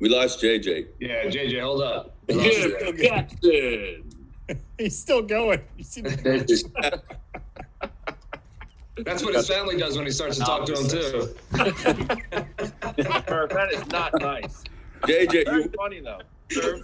We 0.00 0.08
lost 0.08 0.42
JJ. 0.42 0.86
yeah, 1.00 1.24
JJ, 1.26 1.60
hold 1.60 1.82
up. 1.82 2.16
yeah, 2.28 2.92
Captain. 2.92 4.04
He's 4.78 4.98
still 4.98 5.20
going. 5.20 5.60
You 5.76 5.84
see 5.84 6.00
the- 6.00 7.02
That's 9.04 9.22
what 9.22 9.34
his 9.34 9.48
family 9.48 9.76
does 9.76 9.96
when 9.96 10.06
he 10.06 10.12
starts 10.12 10.38
to 10.38 10.44
talk 10.44 10.66
to 10.66 10.72
him 10.74 10.88
too. 10.88 11.34
Murph, 13.30 13.50
that 13.50 13.72
is 13.72 13.86
not 13.88 14.12
nice. 14.20 14.64
JJ, 15.02 15.44
Very 15.44 15.62
you, 15.64 15.72
funny 15.76 16.00
though. 16.00 16.20
Sure. 16.50 16.80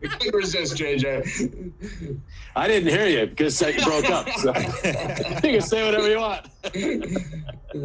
We 0.00 0.08
couldn't 0.08 0.34
resist, 0.34 0.76
JJ. 0.76 2.20
I 2.54 2.68
didn't 2.68 2.90
hear 2.90 3.06
you 3.06 3.26
because 3.26 3.60
I 3.62 3.72
broke 3.82 4.10
up. 4.10 4.28
So 4.30 4.52
you 4.56 5.58
can 5.58 5.60
say 5.62 5.84
whatever 5.84 6.10
you 6.10 6.18
want. 6.18 6.46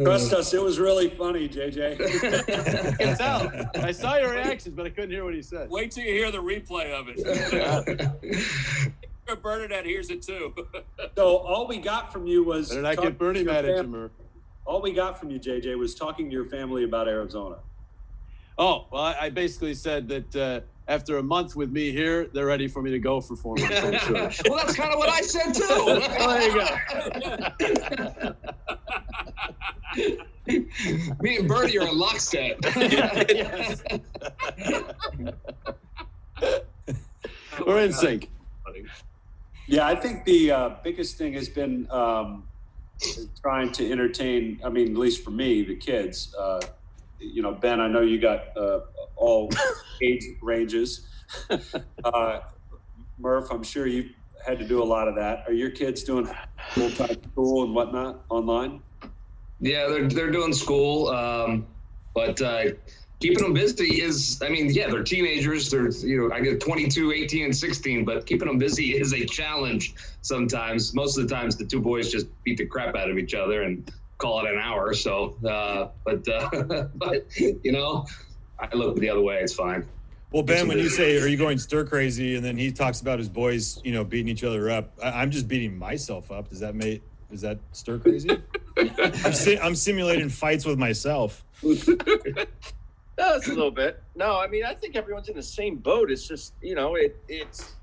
Trust 0.02 0.32
us, 0.32 0.52
it 0.52 0.62
was 0.62 0.78
really 0.78 1.08
funny, 1.08 1.48
JJ. 1.48 2.00
I 2.00 2.92
can 3.04 3.16
tell. 3.16 3.50
I 3.82 3.92
saw 3.92 4.16
your 4.16 4.32
reactions, 4.32 4.74
but 4.76 4.86
I 4.86 4.90
couldn't 4.90 5.10
hear 5.10 5.24
what 5.24 5.34
he 5.34 5.42
said. 5.42 5.70
Wait 5.70 5.92
till 5.92 6.04
you 6.04 6.12
hear 6.12 6.30
the 6.30 6.42
replay 6.42 6.92
of 6.92 7.06
it. 7.08 8.52
Bernadette 9.34 9.84
hears 9.86 10.10
it 10.10 10.22
too. 10.22 10.54
So 11.16 11.38
all 11.38 11.66
we 11.66 11.78
got 11.78 12.12
from 12.12 12.26
you 12.26 12.44
was 12.44 12.68
Better 12.68 12.82
not 12.82 12.96
get 12.98 13.16
Bernie 13.18 13.42
mad 13.42 13.64
at 13.64 13.70
you, 13.70 13.76
fam- 13.78 13.90
Murph. 13.90 14.12
All 14.66 14.82
we 14.82 14.92
got 14.92 15.18
from 15.18 15.30
you, 15.30 15.38
JJ, 15.40 15.78
was 15.78 15.94
talking 15.94 16.26
to 16.28 16.32
your 16.32 16.44
family 16.44 16.84
about 16.84 17.08
Arizona. 17.08 17.56
Oh, 18.58 18.86
well, 18.90 19.02
I, 19.02 19.16
I 19.22 19.30
basically 19.30 19.72
said 19.74 20.08
that 20.08 20.36
uh, 20.36 20.60
after 20.88 21.16
a 21.18 21.22
month 21.22 21.56
with 21.56 21.70
me 21.70 21.90
here, 21.90 22.26
they're 22.34 22.44
ready 22.46 22.68
for 22.68 22.82
me 22.82 22.90
to 22.90 22.98
go 22.98 23.20
for 23.22 23.34
four 23.36 23.56
months. 23.56 23.80
I'm 23.82 23.98
sure. 24.30 24.44
well, 24.50 24.58
that's 24.58 24.74
kind 24.76 24.92
of 24.92 24.98
what 24.98 25.08
I 25.08 25.20
said 25.22 25.52
too. 25.54 25.64
Oh, 26.18 26.32
there 26.38 26.50
you 26.50 26.58
go. 30.06 31.16
Me 31.20 31.36
and 31.38 31.48
Bernie 31.48 31.78
are 31.78 31.88
in 31.88 31.98
lockstep. 31.98 32.58
Yes. 32.76 33.82
We're 37.66 37.80
in 37.80 37.92
sync. 37.92 38.28
Yeah, 39.66 39.86
I 39.86 39.96
think 39.96 40.24
the 40.24 40.50
uh, 40.52 40.70
biggest 40.84 41.18
thing 41.18 41.32
has 41.32 41.48
been 41.48 41.90
um, 41.90 42.46
trying 43.42 43.72
to 43.72 43.90
entertain. 43.90 44.60
I 44.64 44.68
mean, 44.68 44.92
at 44.92 44.96
least 44.96 45.24
for 45.24 45.30
me, 45.30 45.64
the 45.64 45.74
kids. 45.74 46.34
Uh, 46.38 46.60
you 47.18 47.42
know, 47.42 47.52
Ben, 47.52 47.80
I 47.80 47.88
know 47.88 48.02
you 48.02 48.20
got 48.20 48.56
uh, 48.56 48.80
all 49.16 49.50
age 50.02 50.24
ranges. 50.40 51.08
Uh, 52.04 52.40
Murph, 53.18 53.50
I'm 53.50 53.64
sure 53.64 53.86
you 53.86 54.10
had 54.46 54.58
to 54.58 54.68
do 54.68 54.82
a 54.82 54.84
lot 54.84 55.08
of 55.08 55.16
that. 55.16 55.44
Are 55.48 55.52
your 55.52 55.70
kids 55.70 56.04
doing 56.04 56.28
full 56.70 56.90
time 56.90 57.16
school 57.32 57.64
and 57.64 57.74
whatnot 57.74 58.24
online? 58.28 58.80
Yeah, 59.60 59.88
they're 59.88 60.08
they're 60.08 60.30
doing 60.30 60.52
school, 60.52 61.08
um, 61.08 61.66
but 62.14 62.40
uh, 62.42 62.64
keeping 63.20 63.42
them 63.42 63.54
busy 63.54 64.02
is, 64.02 64.40
I 64.42 64.48
mean, 64.48 64.70
yeah, 64.72 64.88
they're 64.88 65.02
teenagers. 65.02 65.70
They're 65.70 65.88
you 65.90 66.28
know, 66.28 66.34
I 66.34 66.40
get 66.40 66.60
22, 66.60 67.12
18, 67.12 67.44
and 67.46 67.56
16, 67.56 68.04
but 68.04 68.26
keeping 68.26 68.48
them 68.48 68.58
busy 68.58 68.96
is 68.96 69.12
a 69.12 69.24
challenge 69.24 69.94
sometimes. 70.22 70.94
Most 70.94 71.18
of 71.18 71.28
the 71.28 71.34
times, 71.34 71.56
the 71.56 71.64
two 71.64 71.80
boys 71.80 72.10
just 72.10 72.26
beat 72.44 72.58
the 72.58 72.66
crap 72.66 72.94
out 72.94 73.10
of 73.10 73.18
each 73.18 73.34
other 73.34 73.62
and 73.62 73.90
call 74.18 74.44
it 74.44 74.52
an 74.52 74.58
hour. 74.58 74.92
So, 74.94 75.36
uh, 75.48 75.88
but 76.04 76.26
uh, 76.28 76.88
but 76.94 77.26
you 77.38 77.72
know, 77.72 78.06
I 78.58 78.74
look 78.74 78.96
the 78.98 79.08
other 79.10 79.22
way. 79.22 79.38
It's 79.40 79.54
fine. 79.54 79.86
Well, 80.32 80.42
Ben, 80.42 80.68
when 80.68 80.78
you 80.78 80.88
say, 80.90 81.20
"Are 81.22 81.28
you 81.28 81.36
going 81.36 81.58
stir 81.58 81.84
crazy?" 81.84 82.34
and 82.34 82.44
then 82.44 82.56
he 82.56 82.72
talks 82.72 83.00
about 83.00 83.18
his 83.18 83.28
boys, 83.28 83.80
you 83.84 83.92
know, 83.92 84.04
beating 84.04 84.28
each 84.28 84.44
other 84.44 84.68
up, 84.70 84.92
I- 85.02 85.22
I'm 85.22 85.30
just 85.30 85.48
beating 85.48 85.78
myself 85.78 86.30
up. 86.30 86.48
Does 86.50 86.60
that 86.60 86.74
make? 86.74 87.02
Is 87.30 87.40
that 87.40 87.58
stir 87.72 87.98
crazy? 87.98 88.30
I'm, 88.76 89.32
si- 89.32 89.58
I'm 89.58 89.74
simulating 89.74 90.28
fights 90.28 90.64
with 90.66 90.78
myself. 90.78 91.44
That's 93.16 93.46
a 93.46 93.50
little 93.50 93.70
bit. 93.70 94.02
No, 94.14 94.38
I 94.38 94.46
mean, 94.46 94.64
I 94.64 94.74
think 94.74 94.94
everyone's 94.94 95.28
in 95.28 95.36
the 95.36 95.42
same 95.42 95.76
boat. 95.76 96.10
It's 96.10 96.28
just, 96.28 96.52
you 96.60 96.74
know, 96.74 96.96
it, 96.96 97.16
it's, 97.28 97.74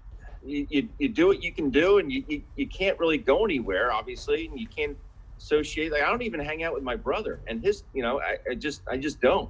you, 0.45 0.67
you, 0.69 0.89
you 0.99 1.09
do 1.09 1.27
what 1.27 1.41
you 1.41 1.51
can 1.51 1.69
do 1.69 1.97
and 1.97 2.11
you, 2.11 2.23
you, 2.27 2.43
you 2.55 2.67
can't 2.67 2.99
really 2.99 3.17
go 3.17 3.43
anywhere, 3.43 3.91
obviously, 3.91 4.47
and 4.47 4.59
you 4.59 4.67
can't 4.67 4.95
associate. 5.37 5.91
Like, 5.91 6.03
I 6.03 6.09
don't 6.09 6.21
even 6.21 6.39
hang 6.39 6.63
out 6.63 6.73
with 6.73 6.83
my 6.83 6.95
brother 6.95 7.39
and 7.47 7.63
his, 7.63 7.83
you 7.93 8.03
know, 8.03 8.21
I, 8.21 8.37
I 8.51 8.55
just, 8.55 8.81
I 8.87 8.97
just 8.97 9.21
don't. 9.21 9.49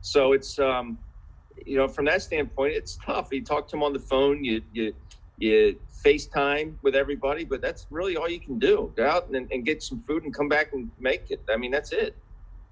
So 0.00 0.32
it's, 0.32 0.58
um, 0.58 0.98
you 1.64 1.76
know, 1.76 1.86
from 1.86 2.06
that 2.06 2.22
standpoint, 2.22 2.74
it's 2.74 2.98
tough. 3.04 3.28
You 3.30 3.44
talk 3.44 3.68
to 3.68 3.76
him 3.76 3.82
on 3.82 3.92
the 3.92 3.98
phone, 4.00 4.42
you, 4.42 4.62
you, 4.72 4.94
you 5.38 5.78
FaceTime 6.04 6.74
with 6.82 6.96
everybody, 6.96 7.44
but 7.44 7.60
that's 7.60 7.86
really 7.90 8.16
all 8.16 8.28
you 8.28 8.40
can 8.40 8.58
do. 8.58 8.92
Go 8.96 9.06
out 9.06 9.28
and, 9.28 9.50
and 9.52 9.64
get 9.64 9.82
some 9.82 10.02
food 10.06 10.24
and 10.24 10.34
come 10.34 10.48
back 10.48 10.72
and 10.72 10.90
make 10.98 11.30
it. 11.30 11.40
I 11.52 11.56
mean, 11.56 11.70
that's 11.70 11.92
it. 11.92 12.16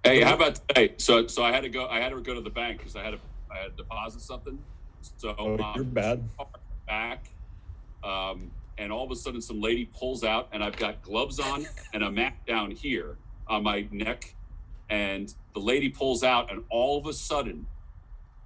Hey, 0.09 0.23
how 0.23 0.37
about 0.37 0.55
today? 0.67 0.95
So, 0.97 1.27
so 1.27 1.43
I 1.43 1.53
had 1.53 1.65
to 1.65 1.69
go. 1.69 1.87
I 1.87 2.01
had 2.01 2.09
to 2.09 2.21
go 2.23 2.33
to 2.33 2.41
the 2.41 2.49
bank 2.49 2.79
because 2.79 2.97
I 2.97 3.03
had 3.05 3.11
to. 3.11 3.19
I 3.51 3.59
had 3.59 3.77
to 3.77 3.77
deposit 3.77 4.23
something. 4.23 4.59
So 5.19 5.35
Oh, 5.39 5.59
um, 5.59 5.73
you're 5.77 5.85
bad. 5.85 6.27
back, 6.87 7.29
um, 8.03 8.51
and 8.79 8.91
all 8.91 9.05
of 9.05 9.11
a 9.11 9.17
sudden, 9.17 9.43
some 9.43 9.61
lady 9.61 9.85
pulls 9.85 10.25
out, 10.25 10.49
and 10.53 10.65
I've 10.65 10.79
got 10.79 11.03
gloves 11.03 11.39
on 11.39 11.67
and 11.93 12.03
a 12.03 12.11
mat 12.11 12.35
down 12.47 12.71
here 12.71 13.19
on 13.49 13.63
my 13.63 13.87
neck, 13.91 14.35
and 14.89 15.35
the 15.53 15.61
lady 15.61 15.91
pulls 15.91 16.25
out, 16.25 16.51
and 16.51 16.65
all 16.71 16.97
of 16.97 17.07
a 17.07 17.13
sudden, 17.13 17.67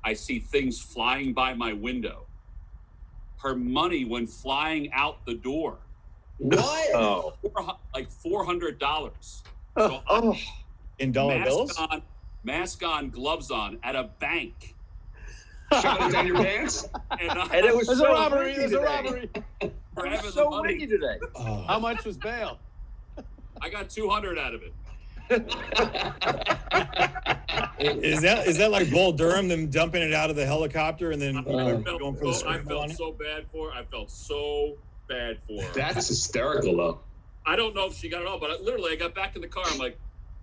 I 0.03 0.15
see 0.15 0.41
things 0.41 0.81
flying 0.81 1.33
by 1.33 1.55
my 1.55 1.73
window. 1.73 2.27
Her 3.39 3.55
money 3.55 4.05
went 4.05 4.31
flying 4.31 4.93
out 4.93 5.25
the 5.27 5.35
door, 5.35 5.79
What? 6.39 6.91
Oh. 6.93 7.35
Four 7.41 7.77
like 7.95 8.11
four 8.11 8.45
hundred 8.45 8.81
dollars. 8.81 9.45
Oh. 9.77 10.03
oh. 10.11 10.37
In 11.03 11.11
dollar 11.13 11.37
mask 11.39 11.49
bills? 11.49 11.77
on, 11.79 12.03
mask 12.45 12.83
on, 12.85 13.11
gloves 13.11 13.51
on 13.51 13.79
at 13.83 13.97
a 13.97 14.05
bank. 14.21 14.75
Shove 15.81 16.01
it 16.03 16.13
down 16.13 16.27
your 16.27 16.37
pants? 16.37 16.89
And, 17.11 17.31
I, 17.33 17.45
And 17.57 17.67
it 17.67 17.75
was 17.75 17.87
There's 17.89 17.99
so 17.99 18.07
a 18.07 18.13
robbery. 18.13 18.45
windy 18.53 18.59
There's 18.59 18.73
a 18.73 18.81
robbery. 18.81 19.31
It 19.61 19.75
forever 19.95 20.23
was 20.25 20.35
so 20.35 20.51
money. 20.51 20.69
windy 20.79 20.87
today. 20.87 21.19
Oh. 21.35 21.65
How 21.67 21.79
much 21.79 22.05
was 22.05 22.17
bail? 22.17 22.59
I 23.61 23.69
got 23.69 23.91
two 23.91 24.09
hundred 24.09 24.39
out 24.39 24.55
of 24.55 24.63
it. 24.63 24.73
Is 27.79 28.23
that 28.23 28.47
is 28.47 28.57
that 28.59 28.71
like 28.71 28.91
Bull 28.91 29.13
Durham, 29.13 29.49
them 29.49 29.69
dumping 29.69 30.03
it 30.03 30.13
out 30.15 30.31
of 30.31 30.37
the 30.37 30.47
helicopter 30.47 31.11
and 31.13 31.21
then 31.21 31.35
you 31.35 31.43
know, 31.43 31.79
I 31.79 31.83
felt, 31.83 32.01
going 32.01 32.17
for 32.17 32.27
the 32.27 32.33
so, 32.33 32.49
I 32.49 32.53
scramble 32.55 32.79
on 32.81 32.89
felt 32.89 32.91
it? 32.91 32.97
so 32.97 33.13
bad 33.13 33.45
for 33.53 33.71
her. 33.71 33.79
I 33.79 33.85
felt 33.85 34.11
so 34.11 34.77
bad 35.09 35.39
for 35.47 35.63
her. 35.63 35.73
That's 35.75 36.09
hysterical, 36.09 36.77
though. 36.77 37.01
I 37.45 37.57
don't 37.57 37.75
know 37.75 37.87
if 37.87 37.95
she 37.97 38.09
got 38.09 38.23
it 38.23 38.29
all, 38.29 38.39
but 38.39 38.51
I, 38.51 38.57
literally, 38.63 38.93
I 38.93 38.97
got 38.97 39.15
back 39.15 39.35
in 39.37 39.43
the 39.43 39.49
car. 39.49 39.65
I'm 39.67 39.79
like, 39.79 39.99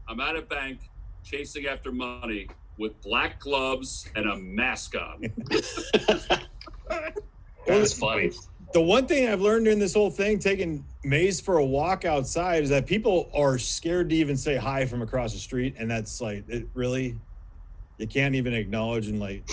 I'm 0.09 0.19
at 0.19 0.35
a 0.35 0.41
bank 0.41 0.89
chasing 1.23 1.67
after 1.67 1.91
money 1.91 2.47
with 2.77 2.99
black 3.01 3.39
gloves 3.39 4.09
and 4.15 4.25
a 4.27 4.35
mask 4.37 4.95
on. 4.95 5.31
That's 7.67 7.93
funny. 7.93 8.31
The 8.73 8.81
one 8.81 9.05
thing 9.05 9.29
I've 9.29 9.41
learned 9.41 9.65
during 9.65 9.79
this 9.79 9.93
whole 9.93 10.09
thing, 10.09 10.39
taking 10.39 10.83
Maze 11.03 11.39
for 11.39 11.57
a 11.57 11.65
walk 11.65 12.05
outside, 12.05 12.63
is 12.63 12.69
that 12.69 12.87
people 12.87 13.29
are 13.35 13.59
scared 13.59 14.09
to 14.09 14.15
even 14.15 14.35
say 14.35 14.55
hi 14.55 14.85
from 14.85 15.01
across 15.03 15.33
the 15.33 15.39
street, 15.39 15.75
and 15.77 15.89
that's 15.89 16.21
like 16.21 16.43
it 16.49 16.67
really. 16.73 17.15
You 17.97 18.07
can't 18.07 18.33
even 18.33 18.53
acknowledge 18.53 19.07
and 19.09 19.19
like, 19.19 19.47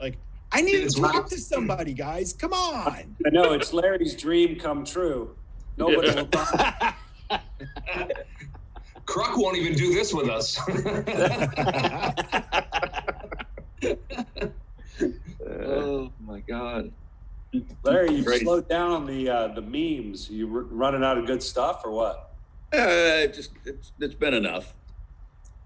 like 0.00 0.16
I 0.52 0.62
need 0.62 0.76
It's 0.76 0.94
to 0.94 1.00
talk 1.00 1.14
weird. 1.14 1.26
to 1.28 1.38
somebody, 1.38 1.92
guys. 1.92 2.32
Come 2.32 2.52
on. 2.52 3.16
I 3.26 3.30
know 3.30 3.52
it's 3.54 3.72
Larry's 3.72 4.14
dream 4.14 4.56
come 4.58 4.84
true. 4.84 5.34
Nobody 5.76 6.14
will 6.14 6.26
talk. 6.26 6.94
Kruk 9.12 9.36
won't 9.36 9.58
even 9.58 9.74
do 9.74 9.92
this 9.92 10.14
with 10.14 10.30
us. 10.30 10.58
Oh 15.48 16.12
my 16.20 16.40
God. 16.40 16.92
Larry, 17.82 18.14
you 18.14 18.24
Great. 18.24 18.42
slowed 18.42 18.68
down 18.68 18.90
on 18.92 19.06
the 19.06 19.28
uh, 19.28 19.48
the 19.48 19.60
memes. 19.60 20.30
You 20.30 20.46
r- 20.54 20.62
running 20.62 21.04
out 21.04 21.18
of 21.18 21.26
good 21.26 21.42
stuff 21.42 21.82
or 21.84 21.90
what? 21.90 22.34
Uh, 22.72 23.26
just 23.26 23.50
it's, 23.64 23.92
it's 24.00 24.14
been 24.14 24.32
enough. 24.34 24.72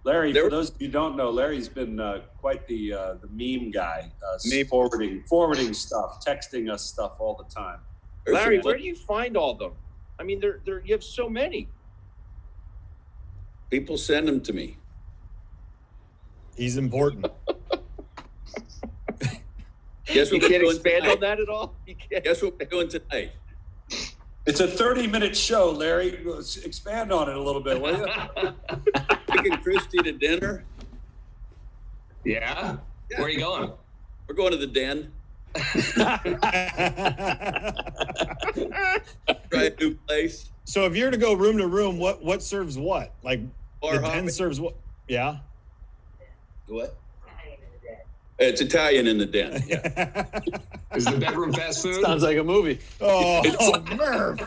Larry, 0.04 0.32
There- 0.32 0.44
for 0.44 0.50
those 0.50 0.70
of 0.70 0.80
you 0.80 0.86
who 0.88 0.92
don't 0.92 1.16
know, 1.16 1.30
Larry's 1.30 1.68
been 1.68 2.00
uh, 2.00 2.22
quite 2.38 2.66
the 2.66 2.92
uh, 2.92 3.14
the 3.14 3.28
meme 3.28 3.70
guy, 3.70 4.10
uh, 4.26 4.38
Meme. 4.46 4.66
forwarding 4.66 5.22
forwarding 5.28 5.72
stuff, 5.74 6.24
texting 6.26 6.70
us 6.72 6.82
stuff 6.84 7.12
all 7.18 7.34
the 7.34 7.54
time. 7.54 7.78
Larry, 8.26 8.58
where 8.60 8.76
do 8.76 8.82
you 8.82 8.96
find 8.96 9.36
all 9.36 9.54
them? 9.54 9.72
I 10.18 10.24
mean, 10.24 10.40
there, 10.40 10.60
there, 10.64 10.80
you 10.84 10.92
have 10.94 11.04
so 11.04 11.28
many. 11.28 11.68
People 13.70 13.96
send 13.98 14.28
them 14.28 14.40
to 14.42 14.52
me. 14.52 14.76
He's 16.56 16.76
important. 16.76 17.26
Guess 20.06 20.30
You 20.30 20.38
what 20.38 20.42
we're 20.42 20.48
can't 20.48 20.62
expand 20.62 21.02
tonight? 21.02 21.14
on 21.14 21.20
that 21.20 21.40
at 21.40 21.48
all. 21.48 21.74
You 21.86 21.94
can't. 21.96 22.24
Guess 22.24 22.42
what 22.42 22.58
we're 22.58 22.66
doing 22.66 22.88
tonight? 22.88 23.32
It's 24.46 24.60
a 24.60 24.68
30 24.68 25.08
minute 25.08 25.36
show, 25.36 25.70
Larry. 25.70 26.20
Let's 26.24 26.56
expand 26.58 27.12
on 27.12 27.28
it 27.28 27.36
a 27.36 27.40
little 27.42 27.60
bit, 27.60 27.80
will 27.80 27.98
you? 27.98 28.06
Taking 29.28 29.56
Christy 29.58 29.98
to 29.98 30.12
dinner. 30.12 30.64
yeah? 32.24 32.76
Where 33.16 33.26
are 33.26 33.28
you 33.28 33.40
going? 33.40 33.72
We're 34.28 34.34
going 34.36 34.52
to 34.52 34.56
the 34.58 34.66
den. 34.68 35.12
Try 39.50 39.64
a 39.64 39.74
new 39.80 39.94
place. 40.06 40.50
So 40.66 40.84
if 40.84 40.94
you're 40.96 41.10
to 41.10 41.16
go 41.16 41.32
room 41.32 41.56
to 41.58 41.66
room, 41.66 41.98
what 41.98 42.22
what 42.22 42.42
serves 42.42 42.76
what? 42.76 43.14
Like 43.22 43.40
Bar 43.80 43.94
the 43.94 43.98
den 44.00 44.10
hopping. 44.10 44.28
serves 44.28 44.60
what? 44.60 44.74
Yeah. 45.08 45.38
What? 46.66 46.96
It's 48.38 48.60
Italian 48.60 49.06
in 49.06 49.16
the 49.16 49.24
den. 49.26 49.62
Yeah. 49.68 50.24
Is 50.94 51.04
the 51.04 51.18
bedroom 51.18 51.52
fast 51.52 51.82
food? 51.82 52.02
Sounds 52.02 52.22
like 52.22 52.36
a 52.36 52.44
movie. 52.44 52.78
oh, 53.00 53.42
Murph. 53.96 54.40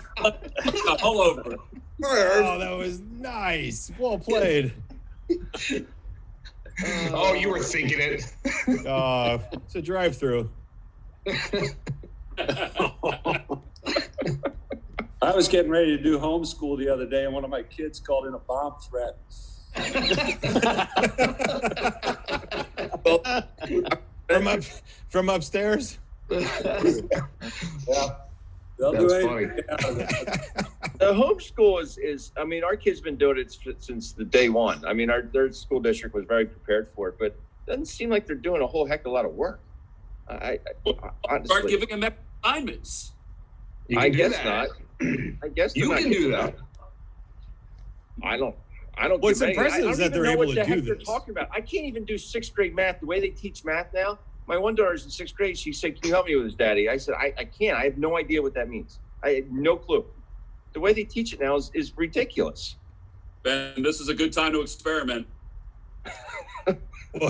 All 1.03 1.21
over. 1.21 1.55
Oh, 2.03 2.60
that 2.60 2.75
was 2.77 3.01
nice. 3.01 3.91
Well 3.99 4.17
played. 4.19 4.73
oh, 7.12 7.34
you 7.34 7.49
were 7.49 7.60
thinking 7.60 7.97
it. 7.99 8.86
Uh, 8.86 9.38
it's 9.53 9.75
a 9.75 9.82
drive-through. 9.82 10.49
I 15.29 15.35
was 15.35 15.47
getting 15.47 15.69
ready 15.69 15.95
to 15.95 16.01
do 16.01 16.17
homeschool 16.17 16.79
the 16.79 16.89
other 16.89 17.05
day, 17.05 17.23
and 17.23 17.31
one 17.31 17.43
of 17.43 17.51
my 17.51 17.61
kids 17.61 17.99
called 17.99 18.25
in 18.25 18.33
a 18.33 18.39
bomb 18.39 18.73
threat. 18.79 19.15
Well, 23.05 23.21
From 24.27 24.47
up 24.47 24.61
from 25.09 25.29
upstairs. 25.29 25.99
Yeah. 26.29 26.39
They'll 28.77 28.91
That's 28.93 29.13
anything. 29.13 29.49
to 29.49 29.55
get 29.55 29.71
out 29.71 29.83
of 29.83 29.99
it. 29.99 30.09
The 30.99 31.13
homeschool 31.13 31.81
is, 31.81 31.97
is, 31.97 32.31
I 32.37 32.43
mean, 32.43 32.63
our 32.63 32.75
kids 32.75 33.01
been 33.01 33.17
doing 33.17 33.37
it 33.37 33.55
since 33.79 34.13
the 34.13 34.23
day 34.25 34.49
one. 34.49 34.83
I 34.85 34.93
mean, 34.93 35.09
our, 35.09 35.21
their 35.21 35.51
school 35.51 35.79
district 35.79 36.15
was 36.15 36.25
very 36.25 36.45
prepared 36.45 36.89
for 36.95 37.09
it, 37.09 37.15
but 37.19 37.25
it 37.25 37.39
doesn't 37.67 37.87
seem 37.87 38.09
like 38.09 38.25
they're 38.25 38.35
doing 38.35 38.61
a 38.61 38.67
whole 38.67 38.85
heck 38.87 39.01
of 39.01 39.07
a 39.07 39.09
lot 39.09 39.25
of 39.25 39.33
work. 39.33 39.59
I, 40.29 40.59
I, 40.85 40.93
I 41.29 41.43
Start 41.43 41.67
giving 41.67 41.99
them 41.99 42.13
assignments. 42.43 43.13
You 43.87 43.99
I 43.99 44.09
can 44.09 44.17
guess 44.17 44.37
that. 44.37 44.45
not. 44.45 44.67
I 45.01 45.47
guess 45.55 45.75
You 45.75 45.89
can 45.95 46.09
do 46.09 46.31
that. 46.31 46.55
I 48.23 48.38
don't. 48.38 48.55
I 48.97 49.07
don't. 49.07 49.21
What's 49.21 49.39
give 49.39 49.49
any- 49.49 49.55
impressive 49.57 49.79
I 49.79 49.81
don't 49.83 49.91
is 49.91 49.97
that 49.99 50.12
they're 50.13 50.23
know 50.23 50.31
able 50.31 50.45
what 50.47 50.55
to 50.55 50.55
the 50.55 50.65
do 50.65 50.73
heck 50.75 50.83
They're 50.83 50.95
this. 50.95 51.05
talking 51.07 51.31
about. 51.31 51.49
I 51.53 51.62
can't 51.62 51.85
even 51.85 52.03
do 52.03 52.17
sixth 52.17 52.53
grade 52.53 52.75
math. 52.75 52.99
The 52.99 53.05
way 53.05 53.19
they 53.21 53.29
teach 53.29 53.63
math 53.63 53.93
now. 53.93 54.19
My 54.47 54.57
one 54.57 54.75
daughter's 54.75 55.05
in 55.05 55.12
sixth 55.12 55.35
grade. 55.35 55.57
She 55.57 55.71
said, 55.71 55.95
"Can 55.95 56.07
you 56.09 56.13
help 56.13 56.25
me 56.25 56.35
with 56.35 56.45
this, 56.45 56.55
Daddy?" 56.55 56.89
I 56.89 56.97
said, 56.97 57.15
"I, 57.17 57.33
I 57.38 57.45
can't. 57.45 57.77
I 57.77 57.83
have 57.85 57.97
no 57.97 58.17
idea 58.17 58.41
what 58.41 58.53
that 58.55 58.67
means. 58.67 58.99
I 59.23 59.29
have 59.31 59.51
no 59.51 59.77
clue." 59.77 60.05
The 60.73 60.79
way 60.79 60.91
they 60.93 61.03
teach 61.03 61.33
it 61.33 61.39
now 61.39 61.55
is, 61.55 61.71
is 61.73 61.95
ridiculous. 61.97 62.75
Ben, 63.43 63.81
this 63.81 63.99
is 64.01 64.09
a 64.09 64.13
good 64.13 64.33
time 64.33 64.51
to 64.53 64.62
experiment. 64.62 65.25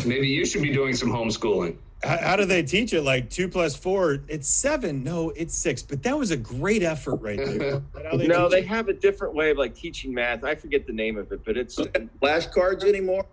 Maybe 0.06 0.28
you 0.28 0.46
should 0.46 0.62
be 0.62 0.74
doing 0.74 0.94
some 0.96 1.10
homeschooling. 1.10 1.78
How, 2.04 2.18
how 2.18 2.36
do 2.36 2.46
they 2.46 2.64
teach 2.64 2.94
it? 2.94 3.02
Like 3.02 3.30
two 3.30 3.50
plus 3.50 3.76
four? 3.76 4.20
It's 4.28 4.48
seven. 4.48 5.04
No, 5.04 5.32
it's 5.32 5.54
six. 5.54 5.82
But 5.82 6.04
that 6.04 6.18
was 6.18 6.32
a 6.32 6.38
great 6.38 6.82
effort 6.82 7.16
right 7.16 7.38
there. 7.38 7.46
Is 7.56 7.82
that 7.94 8.06
how 8.12 8.18
no, 8.18 8.50
they 8.50 8.60
it? 8.60 8.68
have 8.68 8.88
a 8.88 8.94
different 8.94 9.36
way 9.36 9.52
of 9.52 9.58
like 9.58 9.76
teaching 9.76 10.14
math. 10.14 10.44
I 10.44 10.56
forget 10.56 10.88
the 10.88 10.94
name 10.94 11.18
of 11.18 11.32
it, 11.32 11.44
but 11.44 11.58
it's 11.58 11.78
flashcards 12.22 12.84
anymore? 12.84 13.26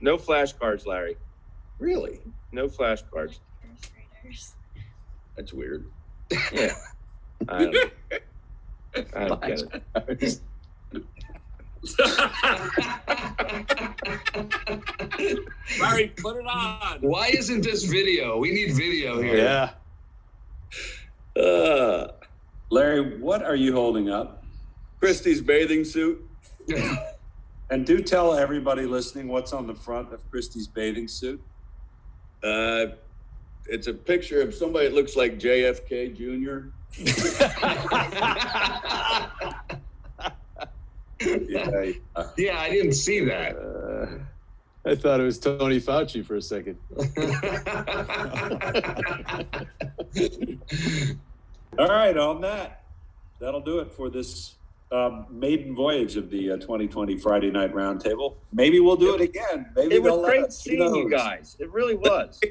no 0.00 0.16
flashcards, 0.16 0.86
Larry. 0.86 1.16
Really? 1.78 2.20
No 2.52 2.68
flashcards. 2.68 3.38
That's 5.36 5.52
weird. 5.52 5.90
Yeah. 6.52 6.74
I 7.48 7.64
don't, 7.64 7.92
I 9.14 9.28
don't 9.28 9.40
get 9.42 9.62
it. 10.22 10.40
Larry, 15.80 16.08
put 16.16 16.36
it 16.36 16.46
on. 16.46 16.98
Why 17.00 17.28
isn't 17.28 17.62
this 17.62 17.84
video? 17.84 18.38
We 18.38 18.50
need 18.50 18.74
video 18.74 19.20
here. 19.20 19.72
Yeah. 21.36 21.40
Uh, 21.40 22.12
Larry, 22.70 23.18
what 23.18 23.42
are 23.42 23.56
you 23.56 23.72
holding 23.72 24.10
up? 24.10 24.44
Christy's 25.00 25.40
bathing 25.40 25.84
suit. 25.84 26.22
And 27.68 27.84
do 27.84 28.00
tell 28.00 28.32
everybody 28.34 28.86
listening 28.86 29.26
what's 29.28 29.52
on 29.52 29.66
the 29.66 29.74
front 29.74 30.12
of 30.12 30.20
Christie's 30.30 30.68
bathing 30.68 31.08
suit. 31.08 31.42
Uh, 32.42 32.86
it's 33.66 33.88
a 33.88 33.94
picture 33.94 34.40
of 34.40 34.54
somebody 34.54 34.86
that 34.86 34.94
looks 34.94 35.16
like 35.16 35.40
JFK 35.40 36.14
Jr. 36.14 36.68
Yeah, 41.20 41.92
yeah, 42.36 42.60
I 42.60 42.70
didn't 42.70 42.92
see 42.92 43.20
that. 43.24 43.56
Uh, 43.56 44.18
I 44.88 44.94
thought 44.94 45.20
it 45.20 45.24
was 45.24 45.38
Tony 45.38 45.80
Fauci 45.80 46.24
for 46.24 46.36
a 46.36 46.42
second. 46.42 46.78
All 51.78 51.88
right, 51.88 52.16
on 52.16 52.40
that, 52.42 52.84
that'll 53.40 53.60
do 53.60 53.80
it 53.80 53.90
for 53.92 54.08
this 54.08 54.54
um, 54.92 55.26
maiden 55.30 55.74
voyage 55.74 56.16
of 56.16 56.30
the 56.30 56.52
uh, 56.52 56.56
2020 56.58 57.18
Friday 57.18 57.50
Night 57.50 57.74
Roundtable. 57.74 58.36
Maybe 58.52 58.78
we'll 58.80 58.96
do 58.96 59.14
it 59.14 59.20
again. 59.20 59.66
Maybe 59.74 59.96
It 59.96 60.02
was 60.02 60.12
they'll 60.12 60.22
let 60.22 60.38
great 60.38 60.52
seeing 60.52 60.94
you 60.94 61.10
guys. 61.10 61.56
It 61.58 61.70
really 61.72 61.94
was. 61.94 62.40